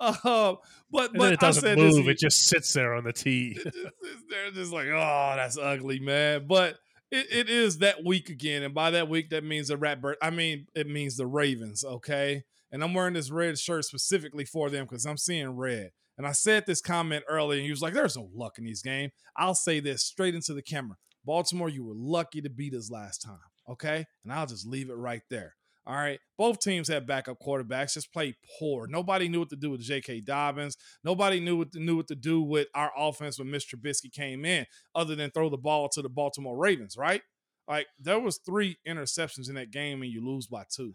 Uh, 0.00 0.54
but 0.90 1.10
and 1.10 1.18
but 1.18 1.32
it 1.32 1.40
doesn't 1.40 1.78
move; 1.78 2.04
this, 2.04 2.06
it 2.06 2.18
just 2.18 2.46
sits 2.46 2.72
there 2.72 2.94
on 2.94 3.04
the 3.04 3.12
tee. 3.12 3.58
They're 4.28 4.50
just 4.52 4.72
like, 4.72 4.88
oh, 4.88 5.32
that's 5.36 5.58
ugly, 5.58 6.00
man. 6.00 6.46
But 6.46 6.78
it, 7.10 7.26
it 7.30 7.50
is 7.50 7.78
that 7.78 8.04
week 8.04 8.28
again, 8.28 8.62
and 8.62 8.74
by 8.74 8.90
that 8.92 9.08
week, 9.08 9.30
that 9.30 9.44
means 9.44 9.68
the 9.68 9.76
Ratbird. 9.76 10.14
I 10.22 10.30
mean, 10.30 10.66
it 10.74 10.88
means 10.88 11.16
the 11.16 11.26
Ravens. 11.26 11.84
Okay, 11.84 12.44
and 12.70 12.82
I'm 12.82 12.94
wearing 12.94 13.14
this 13.14 13.30
red 13.30 13.58
shirt 13.58 13.84
specifically 13.84 14.44
for 14.44 14.70
them 14.70 14.84
because 14.84 15.06
I'm 15.06 15.18
seeing 15.18 15.50
red. 15.50 15.90
And 16.18 16.26
I 16.26 16.32
said 16.32 16.64
this 16.66 16.80
comment 16.80 17.24
earlier, 17.28 17.58
and 17.58 17.64
he 17.64 17.70
was 17.70 17.82
like, 17.82 17.94
"There's 17.94 18.16
no 18.16 18.30
luck 18.34 18.58
in 18.58 18.64
these 18.64 18.82
games." 18.82 19.12
I'll 19.36 19.54
say 19.54 19.80
this 19.80 20.04
straight 20.04 20.34
into 20.34 20.54
the 20.54 20.62
camera: 20.62 20.96
Baltimore, 21.24 21.68
you 21.68 21.84
were 21.84 21.94
lucky 21.96 22.42
to 22.42 22.50
beat 22.50 22.74
us 22.74 22.90
last 22.90 23.22
time. 23.22 23.38
Okay, 23.68 24.04
and 24.24 24.32
I'll 24.32 24.46
just 24.46 24.66
leave 24.66 24.90
it 24.90 24.94
right 24.94 25.22
there. 25.30 25.54
All 25.84 25.96
right. 25.96 26.20
Both 26.38 26.60
teams 26.60 26.88
had 26.88 27.06
backup 27.06 27.38
quarterbacks, 27.40 27.94
just 27.94 28.12
played 28.12 28.36
poor. 28.58 28.86
Nobody 28.86 29.28
knew 29.28 29.40
what 29.40 29.50
to 29.50 29.56
do 29.56 29.70
with 29.70 29.80
J.K. 29.80 30.20
Dobbins. 30.20 30.76
Nobody 31.02 31.40
knew 31.40 31.56
what 31.56 31.72
to, 31.72 31.80
knew 31.80 31.96
what 31.96 32.08
to 32.08 32.14
do 32.14 32.40
with 32.40 32.68
our 32.74 32.92
offense 32.96 33.38
when 33.38 33.48
Mr. 33.48 33.74
Trubisky 33.74 34.12
came 34.12 34.44
in, 34.44 34.66
other 34.94 35.16
than 35.16 35.30
throw 35.30 35.48
the 35.48 35.56
ball 35.56 35.88
to 35.90 36.02
the 36.02 36.08
Baltimore 36.08 36.56
Ravens, 36.56 36.96
right? 36.96 37.22
Like 37.68 37.86
there 37.98 38.20
was 38.20 38.38
three 38.38 38.76
interceptions 38.86 39.48
in 39.48 39.56
that 39.56 39.70
game, 39.70 40.02
and 40.02 40.10
you 40.10 40.24
lose 40.24 40.46
by 40.46 40.64
two. 40.70 40.94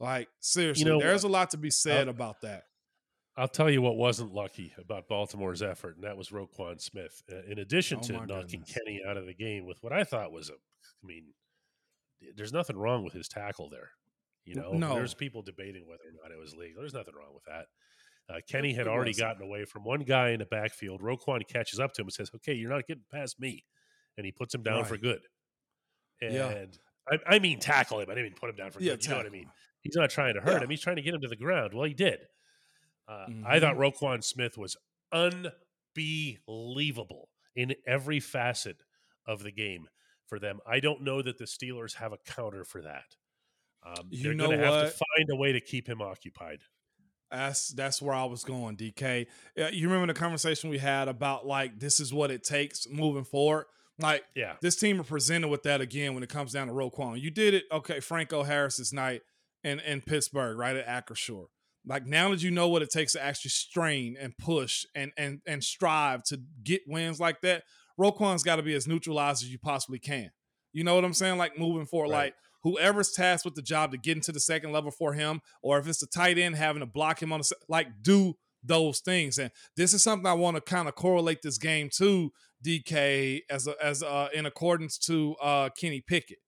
Like 0.00 0.28
seriously, 0.40 0.84
you 0.84 0.90
know, 0.90 0.98
there's 0.98 1.24
a 1.24 1.28
lot 1.28 1.50
to 1.50 1.56
be 1.56 1.70
said 1.70 2.08
I'll, 2.08 2.14
about 2.14 2.40
that. 2.42 2.64
I'll 3.36 3.48
tell 3.48 3.70
you 3.70 3.80
what 3.80 3.96
wasn't 3.96 4.34
lucky 4.34 4.72
about 4.76 5.08
Baltimore's 5.08 5.62
effort, 5.62 5.96
and 5.96 6.04
that 6.04 6.16
was 6.16 6.30
Roquan 6.30 6.80
Smith. 6.80 7.22
Uh, 7.30 7.42
in 7.48 7.58
addition 7.60 7.98
oh 8.02 8.06
to 8.06 8.12
knocking 8.12 8.60
goodness. 8.60 8.72
Kenny 8.72 9.00
out 9.06 9.16
of 9.16 9.26
the 9.26 9.34
game 9.34 9.64
with 9.66 9.78
what 9.82 9.92
I 9.92 10.04
thought 10.04 10.32
was 10.32 10.50
a, 10.50 10.54
I 10.54 11.06
mean, 11.06 11.26
there's 12.36 12.52
nothing 12.52 12.76
wrong 12.76 13.04
with 13.04 13.12
his 13.12 13.28
tackle 13.28 13.68
there. 13.70 13.90
You 14.44 14.56
know, 14.56 14.72
no. 14.72 14.94
there's 14.94 15.14
people 15.14 15.42
debating 15.42 15.86
whether 15.86 16.02
or 16.02 16.22
not 16.22 16.34
it 16.34 16.40
was 16.40 16.54
legal. 16.54 16.82
There's 16.82 16.94
nothing 16.94 17.14
wrong 17.14 17.32
with 17.32 17.44
that. 17.44 17.66
Uh, 18.32 18.40
Kenny 18.48 18.72
had 18.72 18.88
already 18.88 19.12
gotten 19.12 19.42
away 19.42 19.64
from 19.64 19.84
one 19.84 20.00
guy 20.00 20.30
in 20.30 20.38
the 20.38 20.46
backfield. 20.46 21.00
Roquan 21.00 21.46
catches 21.46 21.78
up 21.78 21.92
to 21.94 22.02
him 22.02 22.06
and 22.06 22.12
says, 22.12 22.30
"Okay, 22.34 22.54
you're 22.54 22.70
not 22.70 22.86
getting 22.86 23.04
past 23.12 23.38
me," 23.38 23.64
and 24.16 24.24
he 24.24 24.32
puts 24.32 24.54
him 24.54 24.62
down 24.62 24.78
right. 24.78 24.86
for 24.86 24.96
good. 24.96 25.20
And 26.20 26.34
yeah. 26.34 26.64
I, 27.10 27.34
I, 27.34 27.38
mean, 27.40 27.58
tackle 27.58 28.00
him. 28.00 28.08
I 28.10 28.14
didn't 28.14 28.26
mean 28.26 28.34
put 28.40 28.50
him 28.50 28.56
down 28.56 28.70
for 28.70 28.80
yeah, 28.80 28.92
good. 28.92 29.04
You 29.04 29.10
know 29.10 29.16
what 29.18 29.26
I 29.26 29.30
mean? 29.30 29.50
He's 29.80 29.96
not 29.96 30.10
trying 30.10 30.34
to 30.34 30.40
hurt 30.40 30.54
yeah. 30.54 30.64
him. 30.64 30.70
He's 30.70 30.80
trying 30.80 30.96
to 30.96 31.02
get 31.02 31.14
him 31.14 31.20
to 31.20 31.28
the 31.28 31.36
ground. 31.36 31.74
Well, 31.74 31.84
he 31.84 31.94
did. 31.94 32.20
Uh, 33.08 33.26
mm-hmm. 33.28 33.46
I 33.46 33.58
thought 33.58 33.76
mm-hmm. 33.76 34.04
Roquan 34.04 34.22
Smith 34.22 34.56
was 34.56 34.76
unbelievable 35.12 37.28
in 37.56 37.74
every 37.86 38.20
facet 38.20 38.76
of 39.26 39.42
the 39.42 39.52
game 39.52 39.88
for 40.32 40.38
them. 40.38 40.60
I 40.66 40.80
don't 40.80 41.02
know 41.02 41.20
that 41.20 41.36
the 41.36 41.44
Steelers 41.44 41.96
have 41.96 42.14
a 42.14 42.16
counter 42.16 42.64
for 42.64 42.80
that. 42.80 43.04
Um, 43.84 44.08
they're 44.10 44.32
going 44.32 44.58
to 44.58 44.64
have 44.64 44.84
to 44.84 44.88
find 44.88 45.28
a 45.30 45.36
way 45.36 45.52
to 45.52 45.60
keep 45.60 45.86
him 45.86 46.00
occupied. 46.00 46.60
That's 47.30 47.68
that's 47.68 48.00
where 48.00 48.14
I 48.14 48.24
was 48.24 48.42
going, 48.42 48.78
DK. 48.78 49.26
You 49.72 49.88
remember 49.90 50.10
the 50.10 50.18
conversation 50.18 50.70
we 50.70 50.78
had 50.78 51.08
about 51.08 51.46
like 51.46 51.78
this 51.78 52.00
is 52.00 52.14
what 52.14 52.30
it 52.30 52.44
takes 52.44 52.88
moving 52.88 53.24
forward. 53.24 53.66
Like, 53.98 54.24
yeah, 54.34 54.54
this 54.62 54.76
team 54.76 54.98
are 55.02 55.04
presented 55.04 55.48
with 55.48 55.64
that 55.64 55.82
again 55.82 56.14
when 56.14 56.22
it 56.22 56.30
comes 56.30 56.52
down 56.52 56.68
to 56.68 56.72
Roquan. 56.72 57.20
You 57.20 57.30
did 57.30 57.52
it, 57.52 57.64
okay, 57.70 58.00
Franco 58.00 58.42
Harris's 58.42 58.90
night 58.90 59.20
in 59.62 59.80
in 59.80 60.00
Pittsburgh, 60.00 60.56
right 60.56 60.76
at 60.76 60.86
Acrisure. 61.06 61.48
Like 61.84 62.06
now 62.06 62.30
that 62.30 62.42
you 62.42 62.50
know 62.50 62.68
what 62.68 62.80
it 62.80 62.88
takes 62.88 63.12
to 63.12 63.22
actually 63.22 63.50
strain 63.50 64.16
and 64.18 64.36
push 64.38 64.86
and 64.94 65.12
and 65.18 65.42
and 65.46 65.62
strive 65.62 66.22
to 66.24 66.40
get 66.62 66.80
wins 66.86 67.20
like 67.20 67.42
that, 67.42 67.64
Roquan's 67.98 68.42
got 68.42 68.56
to 68.56 68.62
be 68.62 68.74
as 68.74 68.86
neutralized 68.86 69.42
as 69.42 69.50
you 69.50 69.58
possibly 69.58 69.98
can. 69.98 70.30
You 70.72 70.84
know 70.84 70.94
what 70.94 71.04
I'm 71.04 71.12
saying? 71.12 71.38
Like 71.38 71.58
moving 71.58 71.86
forward, 71.86 72.10
right. 72.10 72.24
like 72.24 72.34
whoever's 72.62 73.12
tasked 73.12 73.44
with 73.44 73.54
the 73.54 73.62
job 73.62 73.92
to 73.92 73.98
get 73.98 74.16
into 74.16 74.32
the 74.32 74.40
second 74.40 74.72
level 74.72 74.90
for 74.90 75.12
him, 75.12 75.40
or 75.62 75.78
if 75.78 75.86
it's 75.86 76.00
the 76.00 76.06
tight 76.06 76.38
end 76.38 76.56
having 76.56 76.80
to 76.80 76.86
block 76.86 77.22
him 77.22 77.32
on 77.32 77.40
the 77.40 77.54
like 77.68 77.88
do 78.02 78.34
those 78.62 79.00
things. 79.00 79.38
And 79.38 79.50
this 79.76 79.92
is 79.92 80.02
something 80.02 80.26
I 80.26 80.34
want 80.34 80.56
to 80.56 80.60
kind 80.60 80.88
of 80.88 80.94
correlate 80.94 81.42
this 81.42 81.58
game 81.58 81.90
to 81.96 82.32
DK 82.64 83.40
as 83.50 83.66
a, 83.66 83.74
as 83.82 84.02
a, 84.02 84.28
in 84.32 84.46
accordance 84.46 84.98
to 84.98 85.34
uh, 85.42 85.68
Kenny 85.78 86.00
Pickett. 86.00 86.38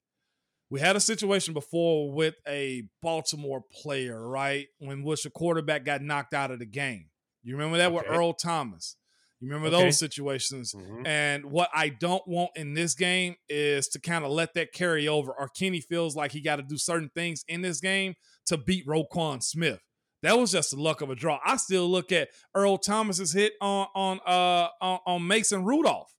We 0.70 0.80
had 0.80 0.96
a 0.96 1.00
situation 1.00 1.54
before 1.54 2.12
with 2.12 2.34
a 2.48 2.84
Baltimore 3.02 3.62
player, 3.82 4.26
right? 4.26 4.66
When 4.78 5.02
which 5.02 5.26
a 5.26 5.30
quarterback 5.30 5.84
got 5.84 6.02
knocked 6.02 6.34
out 6.34 6.50
of 6.50 6.58
the 6.58 6.66
game. 6.66 7.10
You 7.42 7.56
remember 7.56 7.76
that 7.78 7.88
okay. 7.88 7.96
with 7.96 8.06
Earl 8.08 8.32
Thomas. 8.32 8.96
You 9.40 9.48
remember 9.48 9.74
okay. 9.76 9.84
those 9.84 9.98
situations? 9.98 10.74
Mm-hmm. 10.74 11.06
And 11.06 11.44
what 11.46 11.68
I 11.74 11.90
don't 11.90 12.26
want 12.26 12.50
in 12.56 12.74
this 12.74 12.94
game 12.94 13.36
is 13.48 13.88
to 13.88 14.00
kind 14.00 14.24
of 14.24 14.30
let 14.30 14.54
that 14.54 14.72
carry 14.72 15.06
over. 15.06 15.32
Or 15.32 15.48
Kenny 15.48 15.80
feels 15.80 16.16
like 16.16 16.32
he 16.32 16.40
got 16.40 16.56
to 16.56 16.62
do 16.62 16.78
certain 16.78 17.10
things 17.14 17.44
in 17.48 17.60
this 17.60 17.80
game 17.80 18.14
to 18.46 18.56
beat 18.56 18.86
Roquan 18.86 19.42
Smith. 19.42 19.80
That 20.22 20.38
was 20.38 20.52
just 20.52 20.70
the 20.70 20.80
luck 20.80 21.02
of 21.02 21.10
a 21.10 21.14
draw. 21.14 21.38
I 21.44 21.56
still 21.56 21.86
look 21.86 22.10
at 22.10 22.30
Earl 22.54 22.78
Thomas's 22.78 23.32
hit 23.32 23.52
on 23.60 23.88
on 23.94 24.20
uh 24.26 24.68
on, 24.80 24.98
on 25.06 25.26
Mason 25.26 25.64
Rudolph 25.64 26.14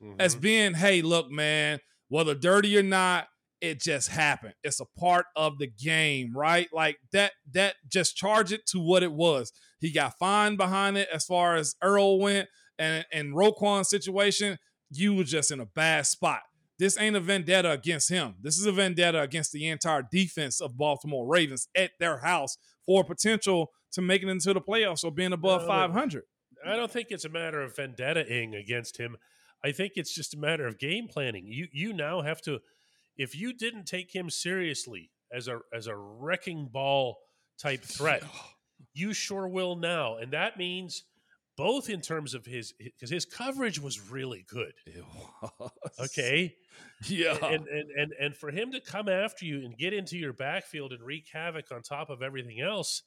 mm-hmm. 0.00 0.20
as 0.20 0.36
being, 0.36 0.74
hey, 0.74 1.02
look, 1.02 1.30
man, 1.30 1.80
whether 2.08 2.36
dirty 2.36 2.78
or 2.78 2.84
not, 2.84 3.26
it 3.60 3.80
just 3.80 4.08
happened. 4.08 4.54
It's 4.62 4.80
a 4.80 4.86
part 4.98 5.26
of 5.36 5.58
the 5.58 5.66
game, 5.66 6.32
right? 6.36 6.68
Like 6.72 6.98
that 7.12 7.32
that 7.52 7.74
just 7.88 8.16
charge 8.16 8.52
it 8.52 8.66
to 8.68 8.80
what 8.80 9.02
it 9.02 9.12
was. 9.12 9.52
He 9.80 9.92
got 9.92 10.18
fined 10.18 10.58
behind 10.58 10.96
it 10.96 11.08
as 11.12 11.24
far 11.24 11.56
as 11.56 11.74
Earl 11.82 12.18
went 12.18 12.48
and 12.78 13.04
and 13.12 13.34
Roquan's 13.34 13.88
situation, 13.88 14.58
you 14.90 15.14
were 15.14 15.24
just 15.24 15.50
in 15.50 15.60
a 15.60 15.66
bad 15.66 16.06
spot. 16.06 16.40
This 16.78 16.98
ain't 16.98 17.16
a 17.16 17.20
vendetta 17.20 17.72
against 17.72 18.08
him. 18.08 18.36
This 18.40 18.56
is 18.56 18.66
a 18.66 18.72
vendetta 18.72 19.20
against 19.20 19.52
the 19.52 19.66
entire 19.66 20.02
defense 20.10 20.60
of 20.60 20.76
Baltimore 20.78 21.26
Ravens 21.26 21.68
at 21.74 21.90
their 21.98 22.18
house 22.18 22.56
for 22.86 23.02
potential 23.02 23.72
to 23.92 24.00
make 24.00 24.22
it 24.22 24.28
into 24.28 24.54
the 24.54 24.60
playoffs 24.60 25.04
or 25.04 25.10
being 25.10 25.32
above 25.32 25.66
500. 25.66 26.22
I 26.64 26.76
don't 26.76 26.90
think 26.90 27.08
it's 27.10 27.24
a 27.24 27.28
matter 27.28 27.60
of 27.60 27.74
vendetta-ing 27.74 28.54
against 28.54 28.98
him. 28.98 29.16
I 29.64 29.72
think 29.72 29.92
it's 29.96 30.14
just 30.14 30.34
a 30.34 30.38
matter 30.38 30.66
of 30.66 30.78
game 30.78 31.08
planning. 31.08 31.46
You 31.46 31.66
you 31.72 31.92
now 31.92 32.22
have 32.22 32.40
to 32.42 32.60
if 33.18 33.34
you 33.34 33.52
didn't 33.52 33.84
take 33.84 34.14
him 34.14 34.30
seriously 34.30 35.10
as 35.32 35.48
a 35.48 35.60
as 35.74 35.86
a 35.88 35.96
wrecking 35.96 36.68
ball 36.72 37.18
type 37.60 37.82
threat, 37.84 38.22
you 38.94 39.12
sure 39.12 39.48
will 39.48 39.76
now. 39.76 40.16
And 40.16 40.32
that 40.32 40.56
means 40.56 41.04
both 41.56 41.90
in 41.90 42.00
terms 42.00 42.34
of 42.34 42.46
his 42.46 42.72
because 42.78 43.10
his 43.10 43.24
coverage 43.24 43.80
was 43.80 44.10
really 44.10 44.46
good. 44.48 44.72
It 44.86 45.04
was. 45.60 45.70
Okay. 46.00 46.54
Yeah. 47.06 47.36
And, 47.44 47.66
and 47.66 47.90
and 47.96 48.12
and 48.20 48.36
for 48.36 48.50
him 48.50 48.70
to 48.72 48.80
come 48.80 49.08
after 49.08 49.44
you 49.44 49.64
and 49.64 49.76
get 49.76 49.92
into 49.92 50.16
your 50.16 50.32
backfield 50.32 50.92
and 50.92 51.02
wreak 51.02 51.26
havoc 51.32 51.72
on 51.72 51.82
top 51.82 52.10
of 52.10 52.22
everything 52.22 52.60
else, 52.60 53.02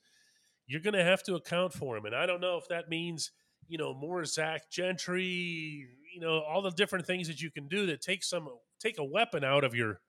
you're 0.67 0.81
gonna 0.81 1.03
have 1.03 1.23
to 1.23 1.35
account 1.35 1.73
for 1.73 1.95
him. 1.95 2.05
And 2.05 2.13
I 2.13 2.25
don't 2.25 2.41
know 2.41 2.57
if 2.57 2.67
that 2.67 2.89
means, 2.89 3.31
you 3.69 3.77
know, 3.77 3.93
more 3.93 4.23
Zach 4.25 4.69
Gentry, 4.69 5.87
you 6.13 6.19
know, 6.19 6.41
all 6.41 6.61
the 6.61 6.71
different 6.71 7.07
things 7.07 7.27
that 7.29 7.41
you 7.41 7.51
can 7.51 7.69
do 7.69 7.85
that 7.85 8.01
take 8.01 8.23
some 8.23 8.49
take 8.81 8.97
a 8.97 9.03
weapon 9.03 9.43
out 9.43 9.63
of 9.63 9.75
your 9.75 9.99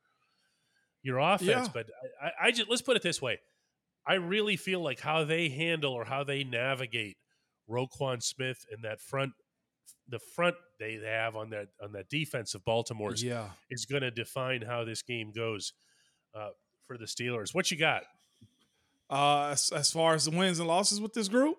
your 1.02 1.18
offense. 1.18 1.66
Yeah. 1.66 1.68
But 1.72 1.86
I, 2.22 2.46
I 2.46 2.50
just 2.50 2.68
let's 2.68 2.82
put 2.82 2.96
it 2.96 3.02
this 3.02 3.20
way. 3.20 3.38
I 4.06 4.14
really 4.14 4.56
feel 4.56 4.82
like 4.82 5.00
how 5.00 5.24
they 5.24 5.48
handle 5.48 5.92
or 5.92 6.04
how 6.04 6.24
they 6.24 6.42
navigate 6.44 7.16
Roquan 7.70 8.22
Smith 8.22 8.64
and 8.70 8.84
that 8.84 9.00
front 9.00 9.32
the 10.08 10.18
front 10.18 10.56
they 10.78 11.00
have 11.04 11.36
on 11.36 11.50
that 11.50 11.68
on 11.82 11.92
that 11.92 12.08
defense 12.08 12.54
of 12.54 12.64
Baltimore's 12.64 13.22
yeah. 13.22 13.48
is 13.70 13.86
going 13.86 14.02
to 14.02 14.10
define 14.10 14.62
how 14.62 14.84
this 14.84 15.02
game 15.02 15.32
goes 15.34 15.72
uh, 16.34 16.50
for 16.86 16.98
the 16.98 17.04
Steelers. 17.04 17.54
What 17.54 17.70
you 17.70 17.76
got? 17.76 18.02
Uh, 19.08 19.50
as, 19.52 19.70
as, 19.70 19.90
far 19.90 20.14
as 20.14 20.24
the 20.24 20.30
wins 20.30 20.58
and 20.58 20.66
losses 20.66 20.98
with 20.98 21.12
this 21.12 21.28
group, 21.28 21.56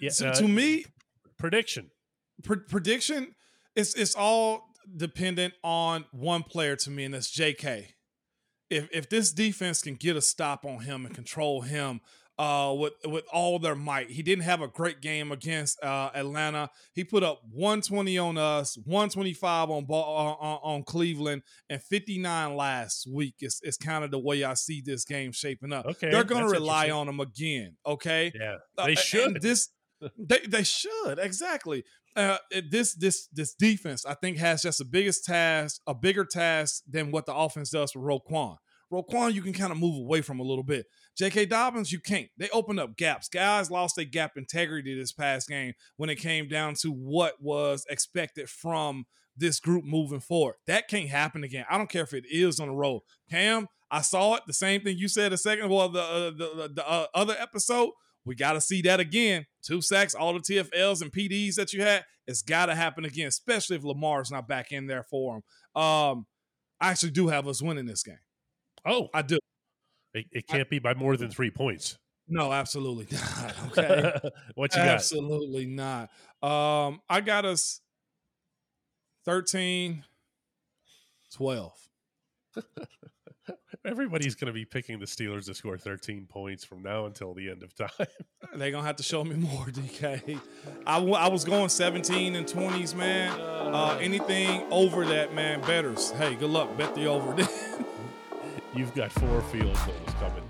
yeah, 0.00 0.08
to, 0.08 0.28
uh, 0.28 0.34
to 0.34 0.46
me, 0.46 0.84
prediction. 1.36 1.90
Pre- 2.44 2.58
prediction. 2.68 3.34
it's 3.74 3.94
it's 3.94 4.14
all 4.14 4.67
dependent 4.96 5.54
on 5.62 6.04
one 6.12 6.42
player 6.42 6.76
to 6.76 6.90
me, 6.90 7.04
and 7.04 7.14
that's 7.14 7.30
J.K. 7.30 7.94
If 8.70 8.88
if 8.92 9.08
this 9.08 9.32
defense 9.32 9.82
can 9.82 9.94
get 9.94 10.16
a 10.16 10.22
stop 10.22 10.64
on 10.64 10.80
him 10.80 11.06
and 11.06 11.14
control 11.14 11.62
him, 11.62 12.00
uh, 12.38 12.72
with 12.78 12.92
with 13.04 13.24
all 13.32 13.58
their 13.58 13.74
might. 13.74 14.10
He 14.10 14.22
didn't 14.22 14.44
have 14.44 14.62
a 14.62 14.68
great 14.68 15.00
game 15.00 15.32
against 15.32 15.82
uh, 15.82 16.10
Atlanta. 16.14 16.70
He 16.92 17.04
put 17.04 17.22
up 17.22 17.40
120 17.50 18.16
on 18.18 18.38
us, 18.38 18.76
125 18.84 19.70
on, 19.70 19.84
ball, 19.84 20.38
uh, 20.40 20.44
on, 20.44 20.58
on 20.62 20.82
Cleveland, 20.84 21.42
and 21.68 21.82
59 21.82 22.56
last 22.56 23.08
week. 23.12 23.34
Is 23.40 23.60
is 23.64 23.76
kind 23.76 24.04
of 24.04 24.10
the 24.10 24.18
way 24.18 24.44
I 24.44 24.54
see 24.54 24.80
this 24.84 25.04
game 25.04 25.32
shaping 25.32 25.72
up. 25.72 25.86
Okay, 25.86 26.10
they're 26.10 26.24
going 26.24 26.46
to 26.46 26.50
rely 26.50 26.90
on 26.90 27.08
him 27.08 27.20
again. 27.20 27.76
Okay, 27.84 28.32
yeah, 28.34 28.56
uh, 28.76 28.86
they 28.86 28.92
uh, 28.92 29.00
should. 29.00 29.42
this 29.42 29.70
they 30.18 30.40
they 30.40 30.64
should 30.64 31.18
exactly. 31.18 31.84
Uh, 32.16 32.38
this 32.70 32.94
this 32.94 33.28
this 33.32 33.54
defense, 33.54 34.04
I 34.04 34.14
think, 34.14 34.38
has 34.38 34.62
just 34.62 34.78
the 34.78 34.84
biggest 34.84 35.24
task, 35.24 35.80
a 35.86 35.94
bigger 35.94 36.24
task 36.24 36.82
than 36.88 37.10
what 37.10 37.26
the 37.26 37.34
offense 37.34 37.70
does 37.70 37.92
for 37.92 38.00
Roquan. 38.00 38.56
Roquan, 38.92 39.34
you 39.34 39.42
can 39.42 39.52
kind 39.52 39.70
of 39.70 39.78
move 39.78 39.96
away 39.96 40.22
from 40.22 40.40
a 40.40 40.42
little 40.42 40.64
bit. 40.64 40.86
J.K. 41.16 41.46
Dobbins, 41.46 41.92
you 41.92 42.00
can't. 42.00 42.28
They 42.38 42.48
opened 42.50 42.80
up 42.80 42.96
gaps. 42.96 43.28
Guys 43.28 43.70
lost 43.70 43.96
their 43.96 44.04
gap 44.04 44.32
integrity 44.36 44.98
this 44.98 45.12
past 45.12 45.48
game 45.48 45.74
when 45.96 46.10
it 46.10 46.16
came 46.16 46.48
down 46.48 46.74
to 46.80 46.90
what 46.90 47.34
was 47.40 47.84
expected 47.90 48.48
from 48.48 49.04
this 49.36 49.60
group 49.60 49.84
moving 49.84 50.20
forward. 50.20 50.56
That 50.66 50.88
can't 50.88 51.08
happen 51.08 51.44
again. 51.44 51.64
I 51.70 51.76
don't 51.76 51.90
care 51.90 52.02
if 52.02 52.14
it 52.14 52.24
is 52.30 52.60
on 52.60 52.68
the 52.68 52.74
road. 52.74 53.02
Cam, 53.30 53.68
I 53.90 54.00
saw 54.02 54.34
it. 54.34 54.42
The 54.46 54.52
same 54.52 54.82
thing 54.82 54.96
you 54.98 55.08
said 55.08 55.32
a 55.32 55.38
second. 55.38 55.68
Well, 55.68 55.88
the 55.88 56.02
uh, 56.02 56.30
the, 56.30 56.70
the 56.74 56.88
uh, 56.88 57.06
other 57.14 57.36
episode, 57.38 57.90
we 58.28 58.34
got 58.34 58.52
to 58.52 58.60
see 58.60 58.82
that 58.82 59.00
again. 59.00 59.46
Two 59.62 59.80
sacks, 59.80 60.14
all 60.14 60.34
the 60.34 60.40
TFLs 60.40 61.00
and 61.00 61.10
PDs 61.10 61.54
that 61.54 61.72
you 61.72 61.80
had. 61.80 62.04
It's 62.26 62.42
got 62.42 62.66
to 62.66 62.74
happen 62.74 63.06
again, 63.06 63.28
especially 63.28 63.76
if 63.76 63.84
Lamar's 63.84 64.30
not 64.30 64.46
back 64.46 64.70
in 64.70 64.86
there 64.86 65.02
for 65.02 65.36
him. 65.36 65.82
Um, 65.82 66.26
I 66.78 66.90
actually 66.90 67.12
do 67.12 67.28
have 67.28 67.48
us 67.48 67.62
winning 67.62 67.86
this 67.86 68.02
game. 68.02 68.18
Oh, 68.84 69.08
I 69.14 69.22
do. 69.22 69.38
It, 70.12 70.26
it 70.30 70.46
can't 70.46 70.66
I, 70.66 70.70
be 70.70 70.78
by 70.78 70.92
more 70.92 71.16
than 71.16 71.30
three 71.30 71.50
points. 71.50 71.96
No, 72.28 72.52
absolutely 72.52 73.06
not. 73.12 73.54
Okay. 73.78 74.30
what 74.54 74.74
you 74.74 74.82
got? 74.82 74.88
Absolutely 74.88 75.64
not. 75.64 76.10
Um, 76.42 77.00
I 77.08 77.22
got 77.22 77.46
us 77.46 77.80
13, 79.24 80.04
12. 81.34 81.72
Everybody's 83.88 84.34
going 84.34 84.48
to 84.48 84.52
be 84.52 84.66
picking 84.66 84.98
the 84.98 85.06
Steelers 85.06 85.46
to 85.46 85.54
score 85.54 85.78
13 85.78 86.26
points 86.26 86.62
from 86.62 86.82
now 86.82 87.06
until 87.06 87.32
the 87.32 87.48
end 87.48 87.62
of 87.62 87.74
time. 87.74 87.88
They're 88.54 88.70
going 88.70 88.82
to 88.82 88.86
have 88.86 88.96
to 88.96 89.02
show 89.02 89.24
me 89.24 89.34
more, 89.36 89.64
DK. 89.66 90.38
I, 90.86 90.94
w- 90.96 91.14
I 91.14 91.28
was 91.28 91.42
going 91.42 91.70
17 91.70 92.36
and 92.36 92.46
20s, 92.46 92.94
man. 92.94 93.40
Uh, 93.40 93.96
anything 93.98 94.66
over 94.70 95.06
that, 95.06 95.34
man, 95.34 95.62
bettors. 95.62 96.10
Hey, 96.10 96.34
good 96.34 96.50
luck. 96.50 96.76
Bet 96.76 96.94
the 96.94 97.06
over. 97.06 97.34
You've 98.74 98.94
got 98.94 99.10
four 99.10 99.40
field 99.44 99.78
goals 99.86 100.14
coming. 100.20 100.44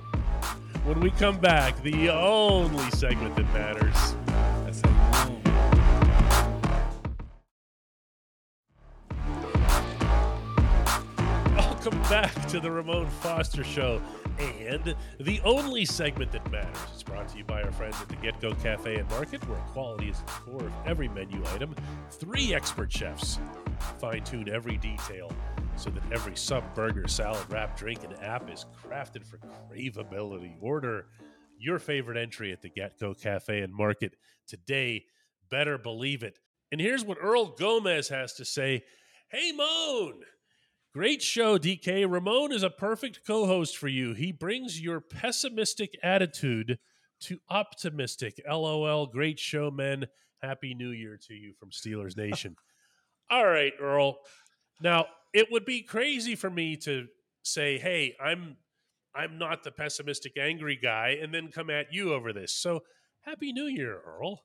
When 0.84 0.98
we 0.98 1.12
come 1.12 1.38
back, 1.38 1.80
the 1.82 2.10
only 2.10 2.90
segment 2.90 3.36
that 3.36 3.52
matters. 3.54 4.16
Back 12.22 12.48
to 12.48 12.58
the 12.58 12.68
Ramon 12.68 13.06
Foster 13.20 13.62
Show 13.62 14.02
and 14.40 14.96
the 15.20 15.40
only 15.44 15.84
segment 15.84 16.32
that 16.32 16.50
matters. 16.50 16.76
It's 16.92 17.04
brought 17.04 17.28
to 17.28 17.38
you 17.38 17.44
by 17.44 17.62
our 17.62 17.70
friends 17.70 17.94
at 18.02 18.08
the 18.08 18.16
Get 18.16 18.40
Go 18.40 18.54
Cafe 18.54 18.96
and 18.96 19.08
Market, 19.10 19.48
where 19.48 19.58
quality 19.72 20.08
is 20.08 20.18
at 20.18 20.26
the 20.26 20.32
core 20.32 20.66
of 20.66 20.72
every 20.84 21.06
menu 21.06 21.40
item. 21.54 21.76
Three 22.10 22.52
expert 22.52 22.90
chefs 22.90 23.38
fine 24.00 24.24
tune 24.24 24.48
every 24.48 24.78
detail 24.78 25.30
so 25.76 25.90
that 25.90 26.02
every 26.10 26.34
sub, 26.34 26.74
burger, 26.74 27.06
salad, 27.06 27.44
wrap, 27.50 27.78
drink, 27.78 28.02
and 28.02 28.12
app 28.20 28.50
is 28.50 28.66
crafted 28.84 29.24
for 29.24 29.38
craveability. 29.70 30.56
Order 30.60 31.06
your 31.56 31.78
favorite 31.78 32.16
entry 32.16 32.50
at 32.50 32.62
the 32.62 32.68
Get 32.68 32.98
Go 32.98 33.14
Cafe 33.14 33.60
and 33.60 33.72
Market 33.72 34.16
today. 34.48 35.04
Better 35.50 35.78
believe 35.78 36.24
it. 36.24 36.40
And 36.72 36.80
here's 36.80 37.04
what 37.04 37.18
Earl 37.20 37.54
Gomez 37.56 38.08
has 38.08 38.32
to 38.34 38.44
say 38.44 38.82
Hey, 39.30 39.52
Moan! 39.52 40.24
Great 40.98 41.22
show, 41.22 41.56
DK. 41.56 42.10
Ramon 42.10 42.50
is 42.50 42.64
a 42.64 42.70
perfect 42.70 43.20
co 43.24 43.46
host 43.46 43.76
for 43.76 43.86
you. 43.86 44.14
He 44.14 44.32
brings 44.32 44.80
your 44.80 45.00
pessimistic 45.00 45.96
attitude 46.02 46.76
to 47.20 47.38
optimistic. 47.48 48.40
LOL. 48.44 49.06
Great 49.06 49.38
show, 49.38 49.70
men. 49.70 50.06
Happy 50.42 50.74
New 50.74 50.90
Year 50.90 51.16
to 51.28 51.34
you 51.34 51.52
from 51.52 51.70
Steelers 51.70 52.16
Nation. 52.16 52.56
All 53.30 53.46
right, 53.46 53.72
Earl. 53.80 54.16
Now, 54.80 55.06
it 55.32 55.52
would 55.52 55.64
be 55.64 55.82
crazy 55.82 56.34
for 56.34 56.50
me 56.50 56.76
to 56.78 57.06
say, 57.44 57.78
"Hey, 57.78 58.16
I'm 58.20 58.56
I'm 59.14 59.38
not 59.38 59.62
the 59.62 59.70
pessimistic 59.70 60.36
angry 60.36 60.74
guy," 60.74 61.16
and 61.22 61.32
then 61.32 61.52
come 61.52 61.70
at 61.70 61.92
you 61.92 62.12
over 62.12 62.32
this. 62.32 62.52
So, 62.52 62.80
Happy 63.20 63.52
New 63.52 63.66
Year, 63.66 64.00
Earl. 64.04 64.42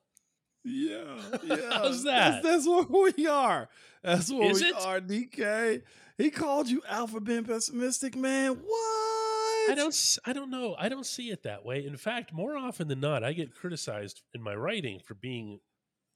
Yeah, 0.64 1.18
yeah. 1.44 1.56
How's 1.72 2.04
that? 2.04 2.42
That's, 2.42 2.64
that's 2.64 2.66
what 2.66 2.90
we 2.90 3.26
are. 3.26 3.68
That's 4.02 4.30
what 4.30 4.50
Is 4.50 4.62
we 4.62 4.68
it? 4.68 4.74
are, 4.76 5.00
DK. 5.00 5.82
He 6.16 6.30
called 6.30 6.68
you 6.68 6.82
alpha 6.88 7.20
being 7.20 7.44
pessimistic, 7.44 8.16
man. 8.16 8.52
What? 8.54 9.70
I 9.70 9.74
don't. 9.74 10.18
I 10.24 10.32
don't 10.32 10.50
know. 10.50 10.76
I 10.78 10.88
don't 10.88 11.06
see 11.06 11.30
it 11.30 11.42
that 11.42 11.64
way. 11.64 11.84
In 11.84 11.96
fact, 11.96 12.32
more 12.32 12.56
often 12.56 12.88
than 12.88 13.00
not, 13.00 13.24
I 13.24 13.32
get 13.32 13.54
criticized 13.54 14.22
in 14.34 14.42
my 14.42 14.54
writing 14.54 15.00
for 15.04 15.14
being 15.14 15.60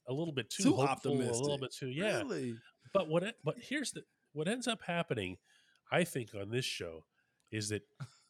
a 0.07 0.13
little 0.13 0.33
bit 0.33 0.49
too, 0.49 0.63
too 0.63 0.75
hopeful, 0.75 1.11
optimistic. 1.13 1.35
a 1.35 1.39
little 1.39 1.57
bit 1.57 1.73
too 1.73 1.89
yeah. 1.89 2.17
Really? 2.17 2.55
But 2.93 3.07
what? 3.07 3.23
But 3.43 3.55
here's 3.59 3.91
the 3.91 4.03
what 4.33 4.47
ends 4.47 4.67
up 4.67 4.81
happening, 4.83 5.37
I 5.91 6.03
think, 6.03 6.29
on 6.39 6.49
this 6.49 6.65
show 6.65 7.05
is 7.51 7.69
that 7.69 7.81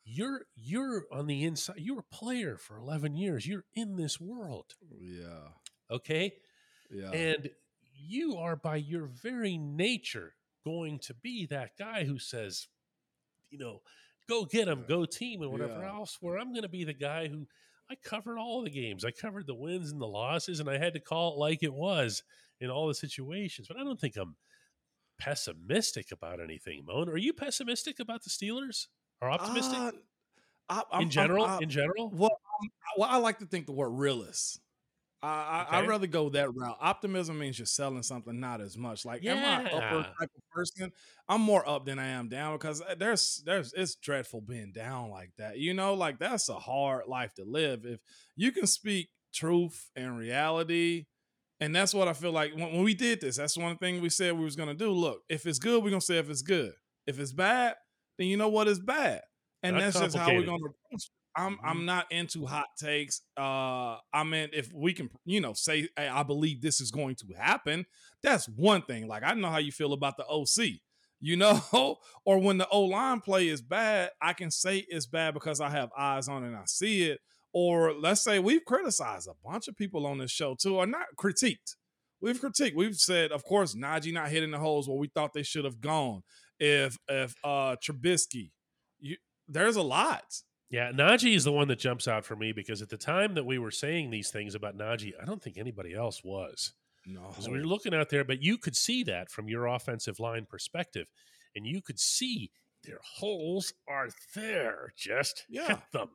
you're 0.06 0.42
you're 0.56 1.06
on 1.12 1.28
the 1.28 1.44
inside. 1.44 1.78
You're 1.78 2.00
a 2.00 2.16
player 2.16 2.58
for 2.58 2.78
eleven 2.78 3.16
years. 3.16 3.46
You're 3.46 3.66
in 3.74 3.98
this 3.98 4.20
world. 4.20 4.74
Yeah. 5.00 5.50
Okay. 5.92 6.34
Yeah. 6.92 7.12
And 7.12 7.50
you 7.94 8.38
are 8.38 8.56
by 8.56 8.78
your 8.78 9.06
very 9.06 9.58
nature 9.58 10.34
going 10.66 11.00
to 11.00 11.14
be 11.14 11.46
that 11.48 11.78
guy 11.78 12.04
who 12.04 12.20
says, 12.20 12.68
you 13.50 13.58
know, 13.58 13.82
go 14.28 14.46
get 14.46 14.68
him, 14.68 14.86
go 14.88 15.06
team, 15.06 15.42
and 15.42 15.52
whatever 15.52 15.80
yeah. 15.82 15.90
else. 15.90 16.18
Where 16.22 16.38
I'm 16.38 16.52
going 16.52 16.64
to 16.64 16.70
be 16.70 16.84
the 16.84 16.94
guy 16.94 17.28
who 17.28 17.48
I 17.90 17.96
covered 17.96 18.38
all 18.38 18.64
the 18.64 18.70
games. 18.70 19.04
I 19.04 19.12
covered 19.12 19.48
the 19.48 19.56
wins 19.56 19.92
and 19.92 20.02
the 20.02 20.08
losses, 20.08 20.60
and 20.60 20.70
I 20.70 20.78
had 20.78 20.94
to 20.94 21.00
call 21.00 21.34
it 21.34 21.40
like 21.40 21.64
it 21.64 21.74
was 21.74 22.24
in 22.60 22.70
all 22.70 22.88
the 22.88 22.94
situations. 22.94 23.68
But 23.68 23.78
I 23.78 23.84
don't 23.84 24.00
think 24.00 24.16
I'm 24.18 24.36
pessimistic 25.20 26.12
about 26.12 26.40
anything, 26.40 26.86
Moan. 26.88 27.10
Are 27.10 27.18
you 27.18 27.34
pessimistic 27.34 28.00
about 28.00 28.24
the 28.24 28.30
Steelers 28.30 28.88
or 29.22 29.32
optimistic? 29.32 29.78
Uh, 30.70 30.84
I, 30.92 31.02
in 31.02 31.10
general, 31.10 31.46
I, 31.46 31.60
in 31.62 31.70
general. 31.70 32.10
Well, 32.10 32.38
well, 32.98 33.10
I 33.10 33.18
like 33.18 33.40
to 33.40 33.46
think 33.46 33.66
the 33.66 33.72
word 33.72 33.90
realist. 33.90 34.60
I, 35.22 35.66
okay. 35.68 35.76
I 35.76 35.82
would 35.82 35.90
rather 35.90 36.08
go 36.08 36.30
that 36.30 36.56
route. 36.56 36.78
Optimism 36.80 37.38
means 37.38 37.60
you're 37.60 37.66
selling 37.66 38.04
something, 38.04 38.40
not 38.40 38.62
as 38.62 38.78
much. 38.78 39.04
Like, 39.04 39.22
yeah. 39.22 39.34
am 39.34 39.68
I 39.68 39.70
upper 39.70 40.04
type 40.04 40.32
of 40.36 40.50
person? 40.52 40.92
I'm 41.28 41.42
more 41.42 41.68
up 41.68 41.86
than 41.86 42.00
I 42.00 42.08
am 42.08 42.30
down 42.30 42.56
because 42.56 42.82
uh, 42.82 42.96
there's 42.98 43.44
there's 43.46 43.74
it's 43.74 43.96
dreadful 43.96 44.42
being 44.42 44.72
down 44.72 45.10
like 45.10 45.32
that. 45.38 45.58
You 45.58 45.74
know, 45.74 45.94
like 45.94 46.20
that's 46.20 46.48
a 46.48 46.56
hard 46.56 47.08
life 47.08 47.34
to 47.36 47.44
live. 47.44 47.86
If 47.86 48.00
you 48.38 48.52
can 48.54 48.66
speak 48.66 49.10
truth 49.34 49.90
and 49.96 50.18
reality, 50.18 51.06
and 51.60 51.76
that's 51.76 51.94
what 51.94 52.08
I 52.08 52.14
feel 52.14 52.32
like 52.32 52.56
when, 52.56 52.72
when 52.72 52.84
we 52.84 52.94
did 52.94 53.20
this. 53.20 53.36
That's 53.36 53.58
one 53.58 53.78
thing 53.78 54.02
we 54.02 54.10
said 54.10 54.38
we 54.38 54.46
was 54.46 54.56
gonna 54.56 54.74
do. 54.74 54.92
Look, 54.92 55.24
if 55.28 55.46
it's 55.46 55.60
good, 55.60 55.84
we're 55.84 55.90
gonna 55.90 56.02
say 56.02 56.18
if 56.18 56.30
it's 56.30 56.42
good. 56.42 56.74
If 57.06 57.20
it's 57.20 57.34
bad, 57.34 57.76
then 58.18 58.28
you 58.28 58.38
know 58.38 58.50
what 58.50 58.70
is 58.70 58.80
bad, 58.80 59.22
and 59.64 59.76
Not 59.76 59.82
that's 59.82 60.00
just 60.00 60.16
how 60.16 60.28
we're 60.28 60.46
gonna 60.46 60.64
I'm 61.36 61.54
mm-hmm. 61.54 61.66
I'm 61.66 61.86
not 61.86 62.12
into 62.12 62.46
hot 62.46 62.68
takes. 62.78 63.22
Uh, 63.38 63.98
I 64.14 64.24
mean, 64.26 64.50
if 64.54 64.72
we 64.74 64.94
can, 64.94 65.10
you 65.26 65.42
know, 65.42 65.54
say 65.54 65.88
hey, 65.98 66.08
I 66.08 66.24
believe 66.24 66.62
this 66.62 66.82
is 66.82 66.92
going 66.92 67.16
to 67.16 67.28
happen, 67.38 67.86
that's 68.24 68.48
one 68.48 68.82
thing. 68.82 69.08
Like 69.08 69.24
I 69.24 69.34
know 69.34 69.50
how 69.50 69.58
you 69.58 69.72
feel 69.72 69.94
about 69.94 70.18
the 70.18 70.26
OC, 70.26 70.80
you 71.20 71.38
know, 71.38 71.98
or 72.26 72.40
when 72.40 72.58
the 72.58 72.68
O 72.70 72.84
line 72.84 73.22
play 73.22 73.48
is 73.48 73.62
bad, 73.62 74.12
I 74.22 74.34
can 74.34 74.52
say 74.52 74.86
it's 74.88 75.06
bad 75.06 75.34
because 75.34 75.62
I 75.62 75.70
have 75.70 75.90
eyes 75.98 76.28
on 76.28 76.44
it 76.44 76.48
and 76.48 76.58
I 76.58 76.66
see 76.66 77.10
it. 77.10 77.20
Or 77.52 77.94
let's 77.94 78.24
say 78.24 78.38
we've 78.38 78.66
criticized 78.66 79.28
a 79.28 79.48
bunch 79.48 79.68
of 79.68 79.76
people 79.76 80.06
on 80.06 80.20
this 80.20 80.32
show 80.32 80.56
too, 80.56 80.78
or 80.78 80.86
not 80.86 81.08
critiqued. 81.18 81.76
We've 82.22 82.40
critiqued. 82.40 82.76
We've 82.76 82.96
said, 82.96 83.32
of 83.32 83.44
course, 83.44 83.76
Najee 83.76 84.14
not 84.14 84.30
hitting 84.30 84.52
the 84.52 84.60
holes 84.60 84.88
where 84.88 84.98
we 84.98 85.08
thought 85.08 85.34
they 85.34 85.44
should 85.44 85.66
have 85.66 85.82
gone. 85.82 86.22
If 86.60 86.98
if 87.08 87.34
uh 87.44 87.78
Trubisky, 87.78 88.52
you 89.00 89.18
there's 89.48 89.78
a 89.78 89.82
lot 89.82 90.24
yeah, 90.70 90.92
Najee 90.92 91.36
is 91.36 91.44
the 91.44 91.52
one 91.52 91.68
that 91.70 91.80
jumps 91.80 92.08
out 92.08 92.26
for 92.26 92.36
me 92.36 92.52
because 92.52 92.82
at 92.82 92.90
the 92.90 92.98
time 92.98 93.34
that 93.34 93.46
we 93.46 93.58
were 93.58 93.72
saying 93.72 94.10
these 94.10 94.30
things 94.30 94.56
about 94.56 94.78
Najee, 94.78 95.14
I 95.22 95.26
don't 95.26 95.42
think 95.42 95.58
anybody 95.58 95.94
else 95.96 96.24
was. 96.24 96.74
No. 97.06 97.28
Because 97.30 97.50
we 97.50 97.58
were 97.58 97.66
looking 97.66 97.96
out 97.96 98.10
there, 98.10 98.24
but 98.24 98.44
you 98.44 98.58
could 98.58 98.76
see 98.76 99.04
that 99.06 99.32
from 99.32 99.50
your 99.50 99.66
offensive 99.66 100.20
line 100.20 100.46
perspective. 100.48 101.08
And 101.56 101.66
you 101.66 101.82
could 101.82 102.00
see 102.00 102.52
their 102.84 103.00
holes 103.18 103.74
are 103.88 104.10
there. 104.36 104.94
Just 104.96 105.46
yeah. 105.50 105.68
hit 105.68 105.80
them. 105.92 106.10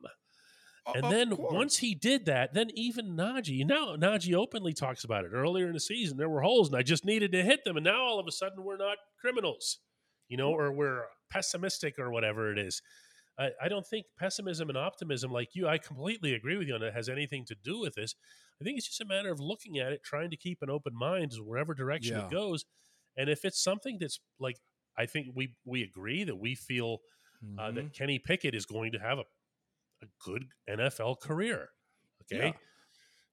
And 0.93 1.11
then 1.11 1.33
once 1.35 1.77
he 1.77 1.95
did 1.95 2.25
that, 2.27 2.53
then 2.53 2.69
even 2.75 3.17
Najee, 3.17 3.65
now 3.65 3.95
Najee 3.95 4.35
openly 4.35 4.73
talks 4.73 5.03
about 5.03 5.25
it. 5.25 5.31
Earlier 5.33 5.67
in 5.67 5.73
the 5.73 5.79
season, 5.79 6.17
there 6.17 6.29
were 6.29 6.41
holes, 6.41 6.67
and 6.67 6.77
I 6.77 6.83
just 6.83 7.03
needed 7.03 7.31
to 7.31 7.41
hit 7.41 7.63
them. 7.65 7.75
And 7.75 7.83
now 7.83 8.03
all 8.03 8.19
of 8.19 8.27
a 8.27 8.31
sudden, 8.31 8.63
we're 8.63 8.77
not 8.77 8.97
criminals, 9.19 9.79
you 10.27 10.37
know, 10.37 10.51
or 10.51 10.71
we're 10.71 11.05
pessimistic 11.31 11.97
or 11.97 12.11
whatever 12.11 12.51
it 12.51 12.59
is. 12.59 12.83
I, 13.37 13.49
I 13.63 13.67
don't 13.67 13.85
think 13.85 14.05
pessimism 14.17 14.69
and 14.69 14.77
optimism, 14.77 15.31
like 15.31 15.55
you, 15.55 15.67
I 15.67 15.77
completely 15.77 16.33
agree 16.33 16.57
with 16.57 16.67
you 16.67 16.75
on 16.75 16.83
it, 16.83 16.93
has 16.93 17.09
anything 17.09 17.45
to 17.45 17.55
do 17.63 17.79
with 17.79 17.95
this. 17.95 18.15
I 18.61 18.63
think 18.63 18.77
it's 18.77 18.87
just 18.87 19.01
a 19.01 19.05
matter 19.05 19.31
of 19.31 19.39
looking 19.39 19.77
at 19.77 19.91
it, 19.91 20.03
trying 20.03 20.29
to 20.29 20.37
keep 20.37 20.61
an 20.61 20.69
open 20.69 20.95
mind 20.95 21.33
wherever 21.43 21.73
direction 21.73 22.17
yeah. 22.17 22.25
it 22.25 22.31
goes. 22.31 22.65
And 23.17 23.29
if 23.29 23.43
it's 23.43 23.61
something 23.61 23.97
that's 23.99 24.19
like, 24.39 24.57
I 24.97 25.05
think 25.05 25.27
we 25.35 25.53
we 25.65 25.83
agree 25.83 26.23
that 26.23 26.37
we 26.37 26.55
feel 26.55 26.99
mm-hmm. 27.43 27.59
uh, 27.59 27.71
that 27.71 27.79
mm-hmm. 27.79 27.87
Kenny 27.89 28.19
Pickett 28.19 28.55
is 28.55 28.65
going 28.65 28.93
to 28.93 28.99
have 28.99 29.17
a, 29.17 29.25
a 30.01 30.07
good 30.23 30.45
NFL 30.69 31.19
career. 31.19 31.69
Okay. 32.23 32.47
Yeah. 32.47 32.53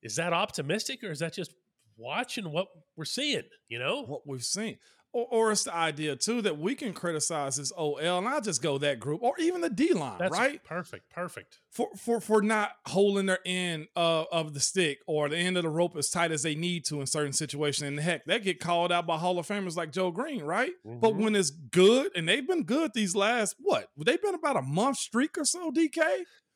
Is 0.02 0.16
that 0.16 0.32
optimistic 0.32 1.04
or 1.04 1.12
is 1.12 1.20
that 1.20 1.32
just 1.32 1.54
watching 1.96 2.50
what 2.50 2.66
we're 2.96 3.04
seeing, 3.04 3.44
you 3.68 3.78
know? 3.78 4.02
What 4.02 4.26
we've 4.26 4.42
seen. 4.42 4.78
Or, 5.14 5.26
or 5.30 5.52
it's 5.52 5.64
the 5.64 5.74
idea 5.74 6.16
too 6.16 6.40
that 6.42 6.58
we 6.58 6.74
can 6.74 6.94
criticize 6.94 7.56
this 7.56 7.70
OL, 7.76 7.98
and 7.98 8.26
I'll 8.26 8.40
just 8.40 8.62
go 8.62 8.78
that 8.78 8.98
group, 8.98 9.22
or 9.22 9.34
even 9.38 9.60
the 9.60 9.68
D 9.68 9.92
line, 9.92 10.18
right? 10.30 10.64
Perfect, 10.64 11.10
perfect. 11.10 11.58
For 11.70 11.88
for 11.96 12.20
for 12.20 12.40
not 12.40 12.70
holding 12.86 13.26
their 13.26 13.40
end 13.44 13.88
uh, 13.94 14.24
of 14.32 14.54
the 14.54 14.60
stick 14.60 15.00
or 15.06 15.28
the 15.28 15.36
end 15.36 15.58
of 15.58 15.64
the 15.64 15.68
rope 15.68 15.96
as 15.96 16.08
tight 16.08 16.32
as 16.32 16.42
they 16.42 16.54
need 16.54 16.86
to 16.86 17.00
in 17.00 17.06
certain 17.06 17.34
situations. 17.34 17.88
And 17.88 18.00
heck, 18.00 18.24
they 18.24 18.40
get 18.40 18.58
called 18.58 18.90
out 18.90 19.06
by 19.06 19.18
Hall 19.18 19.38
of 19.38 19.46
Famers 19.46 19.76
like 19.76 19.92
Joe 19.92 20.10
Greene, 20.10 20.44
right? 20.44 20.72
Mm-hmm. 20.86 21.00
But 21.00 21.16
when 21.16 21.34
it's 21.34 21.50
good, 21.50 22.10
and 22.16 22.26
they've 22.26 22.46
been 22.46 22.62
good 22.62 22.92
these 22.94 23.14
last 23.14 23.56
what? 23.58 23.88
They've 23.96 24.20
been 24.20 24.34
about 24.34 24.56
a 24.56 24.62
month 24.62 24.96
streak 24.96 25.36
or 25.36 25.44
so. 25.44 25.70
DK. 25.70 26.00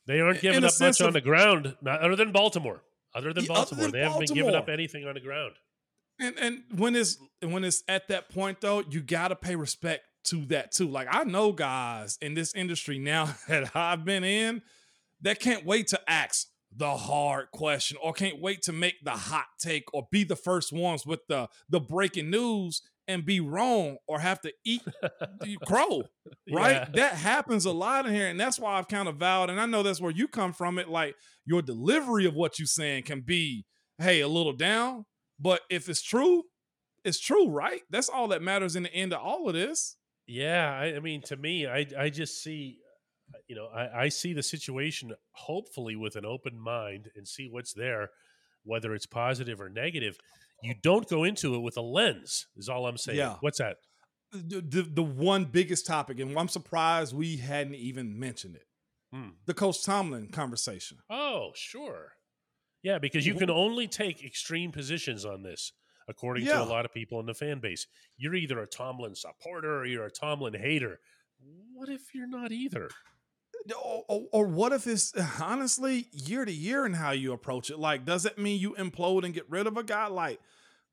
They 0.07 0.21
aren't 0.21 0.41
giving 0.41 0.65
up 0.65 0.73
much 0.81 1.01
of, 1.01 1.09
on 1.09 1.13
the 1.13 1.21
ground, 1.21 1.77
not, 1.83 2.01
other 2.01 2.17
than 2.17 2.33
Baltimore. 2.33 2.83
Other 3.15 3.33
than 3.33 3.45
Baltimore, 3.47 3.85
other 3.85 3.91
than 3.91 4.01
they 4.01 4.07
haven't 4.07 4.27
been 4.27 4.35
giving 4.35 4.55
up 4.55 4.69
anything 4.69 5.07
on 5.07 5.15
the 5.15 5.21
ground. 5.21 5.55
And 6.19 6.39
and 6.39 6.63
when 6.75 6.97
it's 6.97 7.19
when 7.43 7.65
it's 7.65 7.83
at 7.89 8.09
that 8.09 8.31
point 8.31 8.61
though, 8.61 8.83
you 8.89 9.01
gotta 9.01 9.37
pay 9.37 9.57
respect 9.57 10.05
to 10.25 10.45
that 10.47 10.73
too. 10.73 10.89
Like 10.89 11.09
I 11.11 11.25
know 11.25 11.53
guys 11.53 12.19
in 12.21 12.35
this 12.35 12.55
industry 12.55 12.99
now 12.99 13.35
that 13.49 13.75
I've 13.75 14.05
been 14.05 14.25
in 14.25 14.63
that 15.23 15.41
can't 15.41 15.65
wait 15.65 15.89
to 15.89 16.01
ask 16.09 16.49
the 16.75 16.97
hard 16.97 17.51
question 17.53 17.97
or 18.03 18.13
can't 18.13 18.41
wait 18.41 18.63
to 18.63 18.73
make 18.73 18.97
the 19.03 19.11
hot 19.11 19.47
take 19.59 19.85
or 19.95 20.07
be 20.11 20.25
the 20.25 20.37
first 20.37 20.73
ones 20.73 21.07
with 21.07 21.21
the 21.29 21.49
the 21.69 21.81
breaking 21.81 22.31
news 22.31 22.83
and 23.09 23.25
be 23.25 23.41
wrong 23.41 23.97
or 24.09 24.19
have 24.19 24.41
to 24.41 24.53
eat 24.65 24.83
crow 25.67 26.03
right 26.53 26.73
yeah. 26.73 26.89
that 26.93 27.13
happens 27.13 27.65
a 27.65 27.73
lot 27.73 28.05
in 28.05 28.13
here 28.13 28.27
and 28.27 28.39
that's 28.39 28.59
why 28.59 28.77
i've 28.77 28.89
kind 28.89 29.09
of 29.09 29.17
vowed 29.17 29.49
and 29.49 29.61
i 29.61 29.65
know 29.65 29.83
that's 29.83 30.01
where 30.01 30.11
you 30.11 30.27
come 30.27 30.53
from 30.53 30.79
it 30.79 30.89
like 30.89 31.15
your 31.47 31.63
delivery 31.63 32.27
of 32.27 32.35
what 32.35 32.59
you're 32.59 32.67
saying 32.67 33.03
can 33.03 33.21
be 33.21 33.65
hey 33.99 34.21
a 34.21 34.29
little 34.29 34.53
down 34.53 35.05
but 35.39 35.61
if 35.71 35.89
it's 35.89 36.03
true, 36.03 36.45
it's 37.05 37.21
true, 37.21 37.49
right? 37.49 37.83
That's 37.91 38.09
all 38.09 38.29
that 38.29 38.43
matters 38.43 38.77
in 38.77 38.83
the 38.83 38.93
end 38.93 39.13
of 39.13 39.21
all 39.21 39.49
of 39.49 39.55
this. 39.55 39.97
Yeah, 40.27 40.77
I, 40.77 40.97
I 40.97 41.01
mean, 41.01 41.23
to 41.23 41.37
me, 41.37 41.67
I 41.67 41.87
I 41.99 42.11
just 42.11 42.43
see, 42.43 42.79
you 43.49 43.55
know, 43.55 43.67
I, 43.67 44.05
I 44.05 44.09
see 44.09 44.33
the 44.33 44.43
situation 44.43 45.13
hopefully 45.33 45.95
with 45.95 46.17
an 46.17 46.27
open 46.27 46.59
mind 46.59 47.11
and 47.15 47.29
see 47.29 47.49
what's 47.49 47.75
there, 47.75 48.11
whether 48.65 48.95
it's 48.95 49.07
positive 49.07 49.61
or 49.61 49.69
negative. 49.69 50.19
You 50.63 50.75
don't 50.83 51.09
go 51.09 51.23
into 51.23 51.55
it 51.55 51.61
with 51.61 51.77
a 51.77 51.83
lens. 51.83 52.47
Is 52.57 52.69
all 52.69 52.87
I'm 52.87 52.97
saying. 52.97 53.19
Yeah. 53.19 53.37
What's 53.41 53.59
that? 53.59 53.77
The, 54.33 54.61
the, 54.61 54.83
the 54.83 55.03
one 55.03 55.45
biggest 55.45 55.87
topic, 55.87 56.19
and 56.19 56.37
I'm 56.37 56.49
surprised 56.49 57.15
we 57.15 57.37
hadn't 57.37 57.77
even 57.77 58.19
mentioned 58.19 58.57
it. 58.57 58.65
Hmm. 59.13 59.29
The 59.47 59.55
Coach 59.55 59.85
Tomlin 59.85 60.29
conversation. 60.29 60.99
Oh, 61.09 61.53
sure. 61.55 62.15
Yeah, 62.87 63.01
because 63.01 63.27
you 63.27 63.35
can 63.35 63.49
mm-hmm. 63.49 63.59
only 63.59 63.89
take 63.89 64.23
extreme 64.23 64.71
positions 64.71 65.25
on 65.25 65.43
this, 65.43 65.73
according 66.07 66.47
yeah. 66.47 66.59
to 66.59 66.63
a 66.63 66.71
lot 66.71 66.85
of 66.85 66.95
people 66.95 67.19
in 67.19 67.27
the 67.27 67.35
fan 67.35 67.59
base. 67.59 67.89
You're 68.17 68.37
either 68.37 68.61
a 68.61 68.67
Tomlin 68.69 69.17
supporter 69.17 69.81
or 69.81 69.87
you're 69.87 70.05
a 70.05 70.11
Tomlin 70.11 70.55
hater. 70.55 71.01
What 71.75 71.89
if 71.89 72.15
you're 72.15 72.29
not 72.29 72.53
either? 72.53 72.89
Or, 73.85 74.05
or, 74.07 74.23
or, 74.31 74.47
what 74.47 74.71
if 74.71 74.87
it's 74.87 75.13
honestly 75.41 76.07
year 76.13 76.45
to 76.45 76.53
year 76.53 76.85
and 76.85 76.95
how 76.95 77.11
you 77.11 77.33
approach 77.33 77.71
it? 77.71 77.79
Like, 77.81 78.05
does 78.05 78.25
it 78.25 78.39
mean 78.39 78.61
you 78.61 78.77
implode 78.79 79.25
and 79.25 79.35
get 79.35 79.51
rid 79.51 79.67
of 79.67 79.77
a 79.77 79.83
guy? 79.83 80.07
Like, 80.07 80.39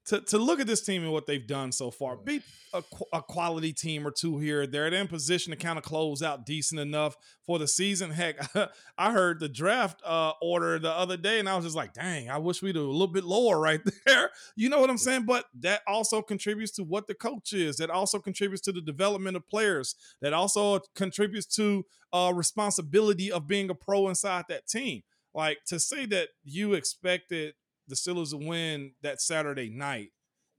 to, 0.05 0.19
to 0.21 0.37
look 0.37 0.59
at 0.59 0.67
this 0.67 0.81
team 0.81 1.03
and 1.03 1.13
what 1.13 1.27
they've 1.27 1.45
done 1.45 1.71
so 1.71 1.89
far, 1.89 2.17
beat 2.17 2.43
a, 2.73 2.83
a, 3.13 3.21
quality 3.21 3.71
team 3.71 4.05
or 4.05 4.11
two 4.11 4.37
here. 4.37 4.67
They're 4.67 4.87
in 4.87 5.07
position 5.07 5.51
to 5.51 5.57
kind 5.57 5.77
of 5.77 5.83
close 5.83 6.21
out 6.21 6.45
decent 6.45 6.81
enough 6.81 7.15
for 7.45 7.57
the 7.57 7.67
season. 7.67 8.11
Heck, 8.11 8.35
I 8.97 9.11
heard 9.13 9.39
the 9.39 9.47
draft 9.47 10.01
uh, 10.05 10.33
order 10.41 10.77
the 10.77 10.91
other 10.91 11.15
day, 11.15 11.39
and 11.39 11.47
I 11.47 11.55
was 11.55 11.63
just 11.63 11.77
like, 11.77 11.93
dang, 11.93 12.29
I 12.29 12.37
wish 12.37 12.61
we'd 12.61 12.75
a 12.75 12.81
little 12.81 13.07
bit 13.07 13.23
lower 13.23 13.59
right 13.59 13.79
there. 14.05 14.29
You 14.55 14.69
know 14.69 14.81
what 14.81 14.89
I'm 14.89 14.97
saying? 14.97 15.23
But 15.25 15.45
that 15.59 15.81
also 15.87 16.21
contributes 16.21 16.73
to 16.73 16.83
what 16.83 17.07
the 17.07 17.15
coach 17.15 17.53
is. 17.53 17.77
That 17.77 17.89
also 17.89 18.19
contributes 18.19 18.61
to 18.63 18.73
the 18.73 18.81
development 18.81 19.37
of 19.37 19.47
players. 19.47 19.95
That 20.21 20.33
also 20.33 20.81
contributes 20.95 21.45
to 21.55 21.85
uh, 22.11 22.33
responsibility 22.35 23.31
of 23.31 23.47
being 23.47 23.69
a 23.69 23.75
pro 23.75 24.09
inside 24.09 24.45
that 24.49 24.67
team. 24.67 25.03
Like 25.33 25.59
to 25.67 25.79
say 25.79 26.05
that 26.07 26.29
you 26.43 26.73
expected 26.73 27.55
the 27.87 27.95
Steelers 27.95 28.33
win 28.33 28.91
that 29.01 29.21
Saturday 29.21 29.69
night 29.69 30.09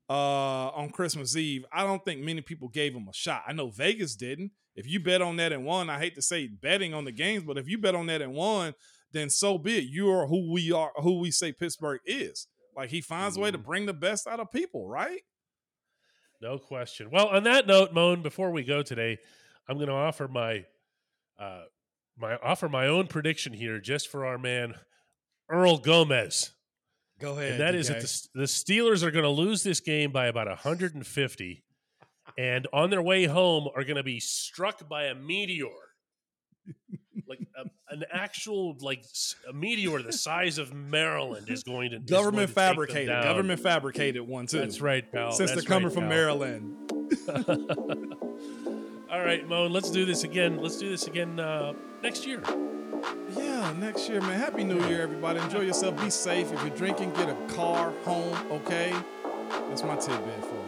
uh, 0.08 0.68
on 0.68 0.90
Christmas 0.90 1.36
Eve, 1.36 1.64
I 1.72 1.84
don't 1.84 2.04
think 2.04 2.20
many 2.20 2.40
people 2.40 2.68
gave 2.68 2.94
them 2.94 3.08
a 3.08 3.14
shot. 3.14 3.42
I 3.46 3.52
know 3.52 3.70
Vegas 3.70 4.16
didn't. 4.16 4.52
If 4.76 4.86
you 4.88 5.00
bet 5.00 5.22
on 5.22 5.36
that 5.36 5.52
and 5.52 5.64
won, 5.64 5.88
I 5.88 5.98
hate 5.98 6.16
to 6.16 6.22
say 6.22 6.48
betting 6.48 6.94
on 6.94 7.04
the 7.04 7.12
games, 7.12 7.44
but 7.44 7.58
if 7.58 7.68
you 7.68 7.78
bet 7.78 7.94
on 7.94 8.06
that 8.06 8.22
and 8.22 8.34
won, 8.34 8.74
then 9.12 9.30
so 9.30 9.56
be 9.56 9.78
it. 9.78 9.84
You 9.84 10.10
are 10.10 10.26
who 10.26 10.52
we 10.52 10.72
are, 10.72 10.90
who 10.96 11.20
we 11.20 11.30
say 11.30 11.52
Pittsburgh 11.52 12.00
is. 12.04 12.48
Like 12.76 12.90
he 12.90 13.00
finds 13.00 13.34
mm-hmm. 13.34 13.42
a 13.42 13.44
way 13.44 13.50
to 13.52 13.58
mm-hmm. 13.58 13.66
bring 13.66 13.86
the 13.86 13.94
best 13.94 14.26
out 14.26 14.40
of 14.40 14.50
people, 14.50 14.88
right? 14.88 15.20
No 16.42 16.58
question. 16.58 17.08
Well, 17.10 17.28
on 17.28 17.44
that 17.44 17.66
note, 17.66 17.94
Moan, 17.94 18.22
before 18.22 18.50
we 18.50 18.64
go 18.64 18.82
today, 18.82 19.18
I'm 19.68 19.76
going 19.76 19.88
to 19.88 19.94
offer 19.94 20.28
my 20.28 20.64
uh, 21.38 21.62
my 22.18 22.36
offer 22.36 22.68
my 22.68 22.86
own 22.86 23.06
prediction 23.06 23.52
here, 23.52 23.80
just 23.80 24.08
for 24.08 24.26
our 24.26 24.38
man 24.38 24.74
Earl 25.48 25.78
Gomez. 25.78 26.53
Go 27.24 27.38
ahead. 27.38 27.52
And 27.52 27.60
that 27.60 27.74
is 27.74 27.88
that 27.88 28.02
the, 28.02 28.40
the 28.40 28.44
Steelers 28.44 29.02
are 29.02 29.10
going 29.10 29.24
to 29.24 29.30
lose 29.30 29.62
this 29.62 29.80
game 29.80 30.12
by 30.12 30.26
about 30.26 30.46
150, 30.46 31.64
and 32.36 32.66
on 32.70 32.90
their 32.90 33.00
way 33.00 33.24
home 33.24 33.66
are 33.74 33.82
going 33.82 33.96
to 33.96 34.02
be 34.02 34.20
struck 34.20 34.86
by 34.90 35.04
a 35.04 35.14
meteor, 35.14 35.70
like 37.26 37.38
a, 37.56 37.94
an 37.94 38.04
actual 38.12 38.76
like 38.80 39.06
a 39.48 39.54
meteor 39.54 40.02
the 40.02 40.12
size 40.12 40.58
of 40.58 40.74
Maryland 40.74 41.48
is 41.48 41.62
going 41.62 41.92
to 41.92 41.98
government 41.98 42.36
going 42.36 42.46
to 42.48 42.52
fabricated. 42.52 43.22
Government 43.22 43.60
fabricated 43.60 44.20
one 44.20 44.46
too. 44.46 44.58
That's 44.58 44.82
right, 44.82 45.10
pal. 45.10 45.32
Since 45.32 45.52
That's 45.52 45.62
they're 45.62 45.68
coming 45.68 45.88
right, 45.88 45.94
from 45.94 46.02
pal. 46.02 46.10
Maryland. 46.10 46.76
All 49.10 49.20
right, 49.20 49.48
Moan. 49.48 49.72
Let's 49.72 49.90
do 49.90 50.04
this 50.04 50.24
again. 50.24 50.58
Let's 50.58 50.76
do 50.76 50.90
this 50.90 51.06
again 51.06 51.40
uh, 51.40 51.72
next 52.02 52.26
year. 52.26 52.42
Yeah, 53.36 53.72
next 53.78 54.08
year, 54.08 54.20
man. 54.20 54.38
Happy 54.38 54.64
New 54.64 54.86
Year, 54.88 55.02
everybody. 55.02 55.40
Enjoy 55.40 55.60
yourself. 55.60 56.00
Be 56.00 56.10
safe. 56.10 56.52
If 56.52 56.60
you're 56.60 56.76
drinking, 56.76 57.12
get 57.14 57.28
a 57.28 57.34
car 57.54 57.92
home, 58.04 58.36
okay? 58.50 58.94
That's 59.68 59.82
my 59.82 59.96
tidbit 59.96 60.44
for 60.44 60.54
you. 60.54 60.63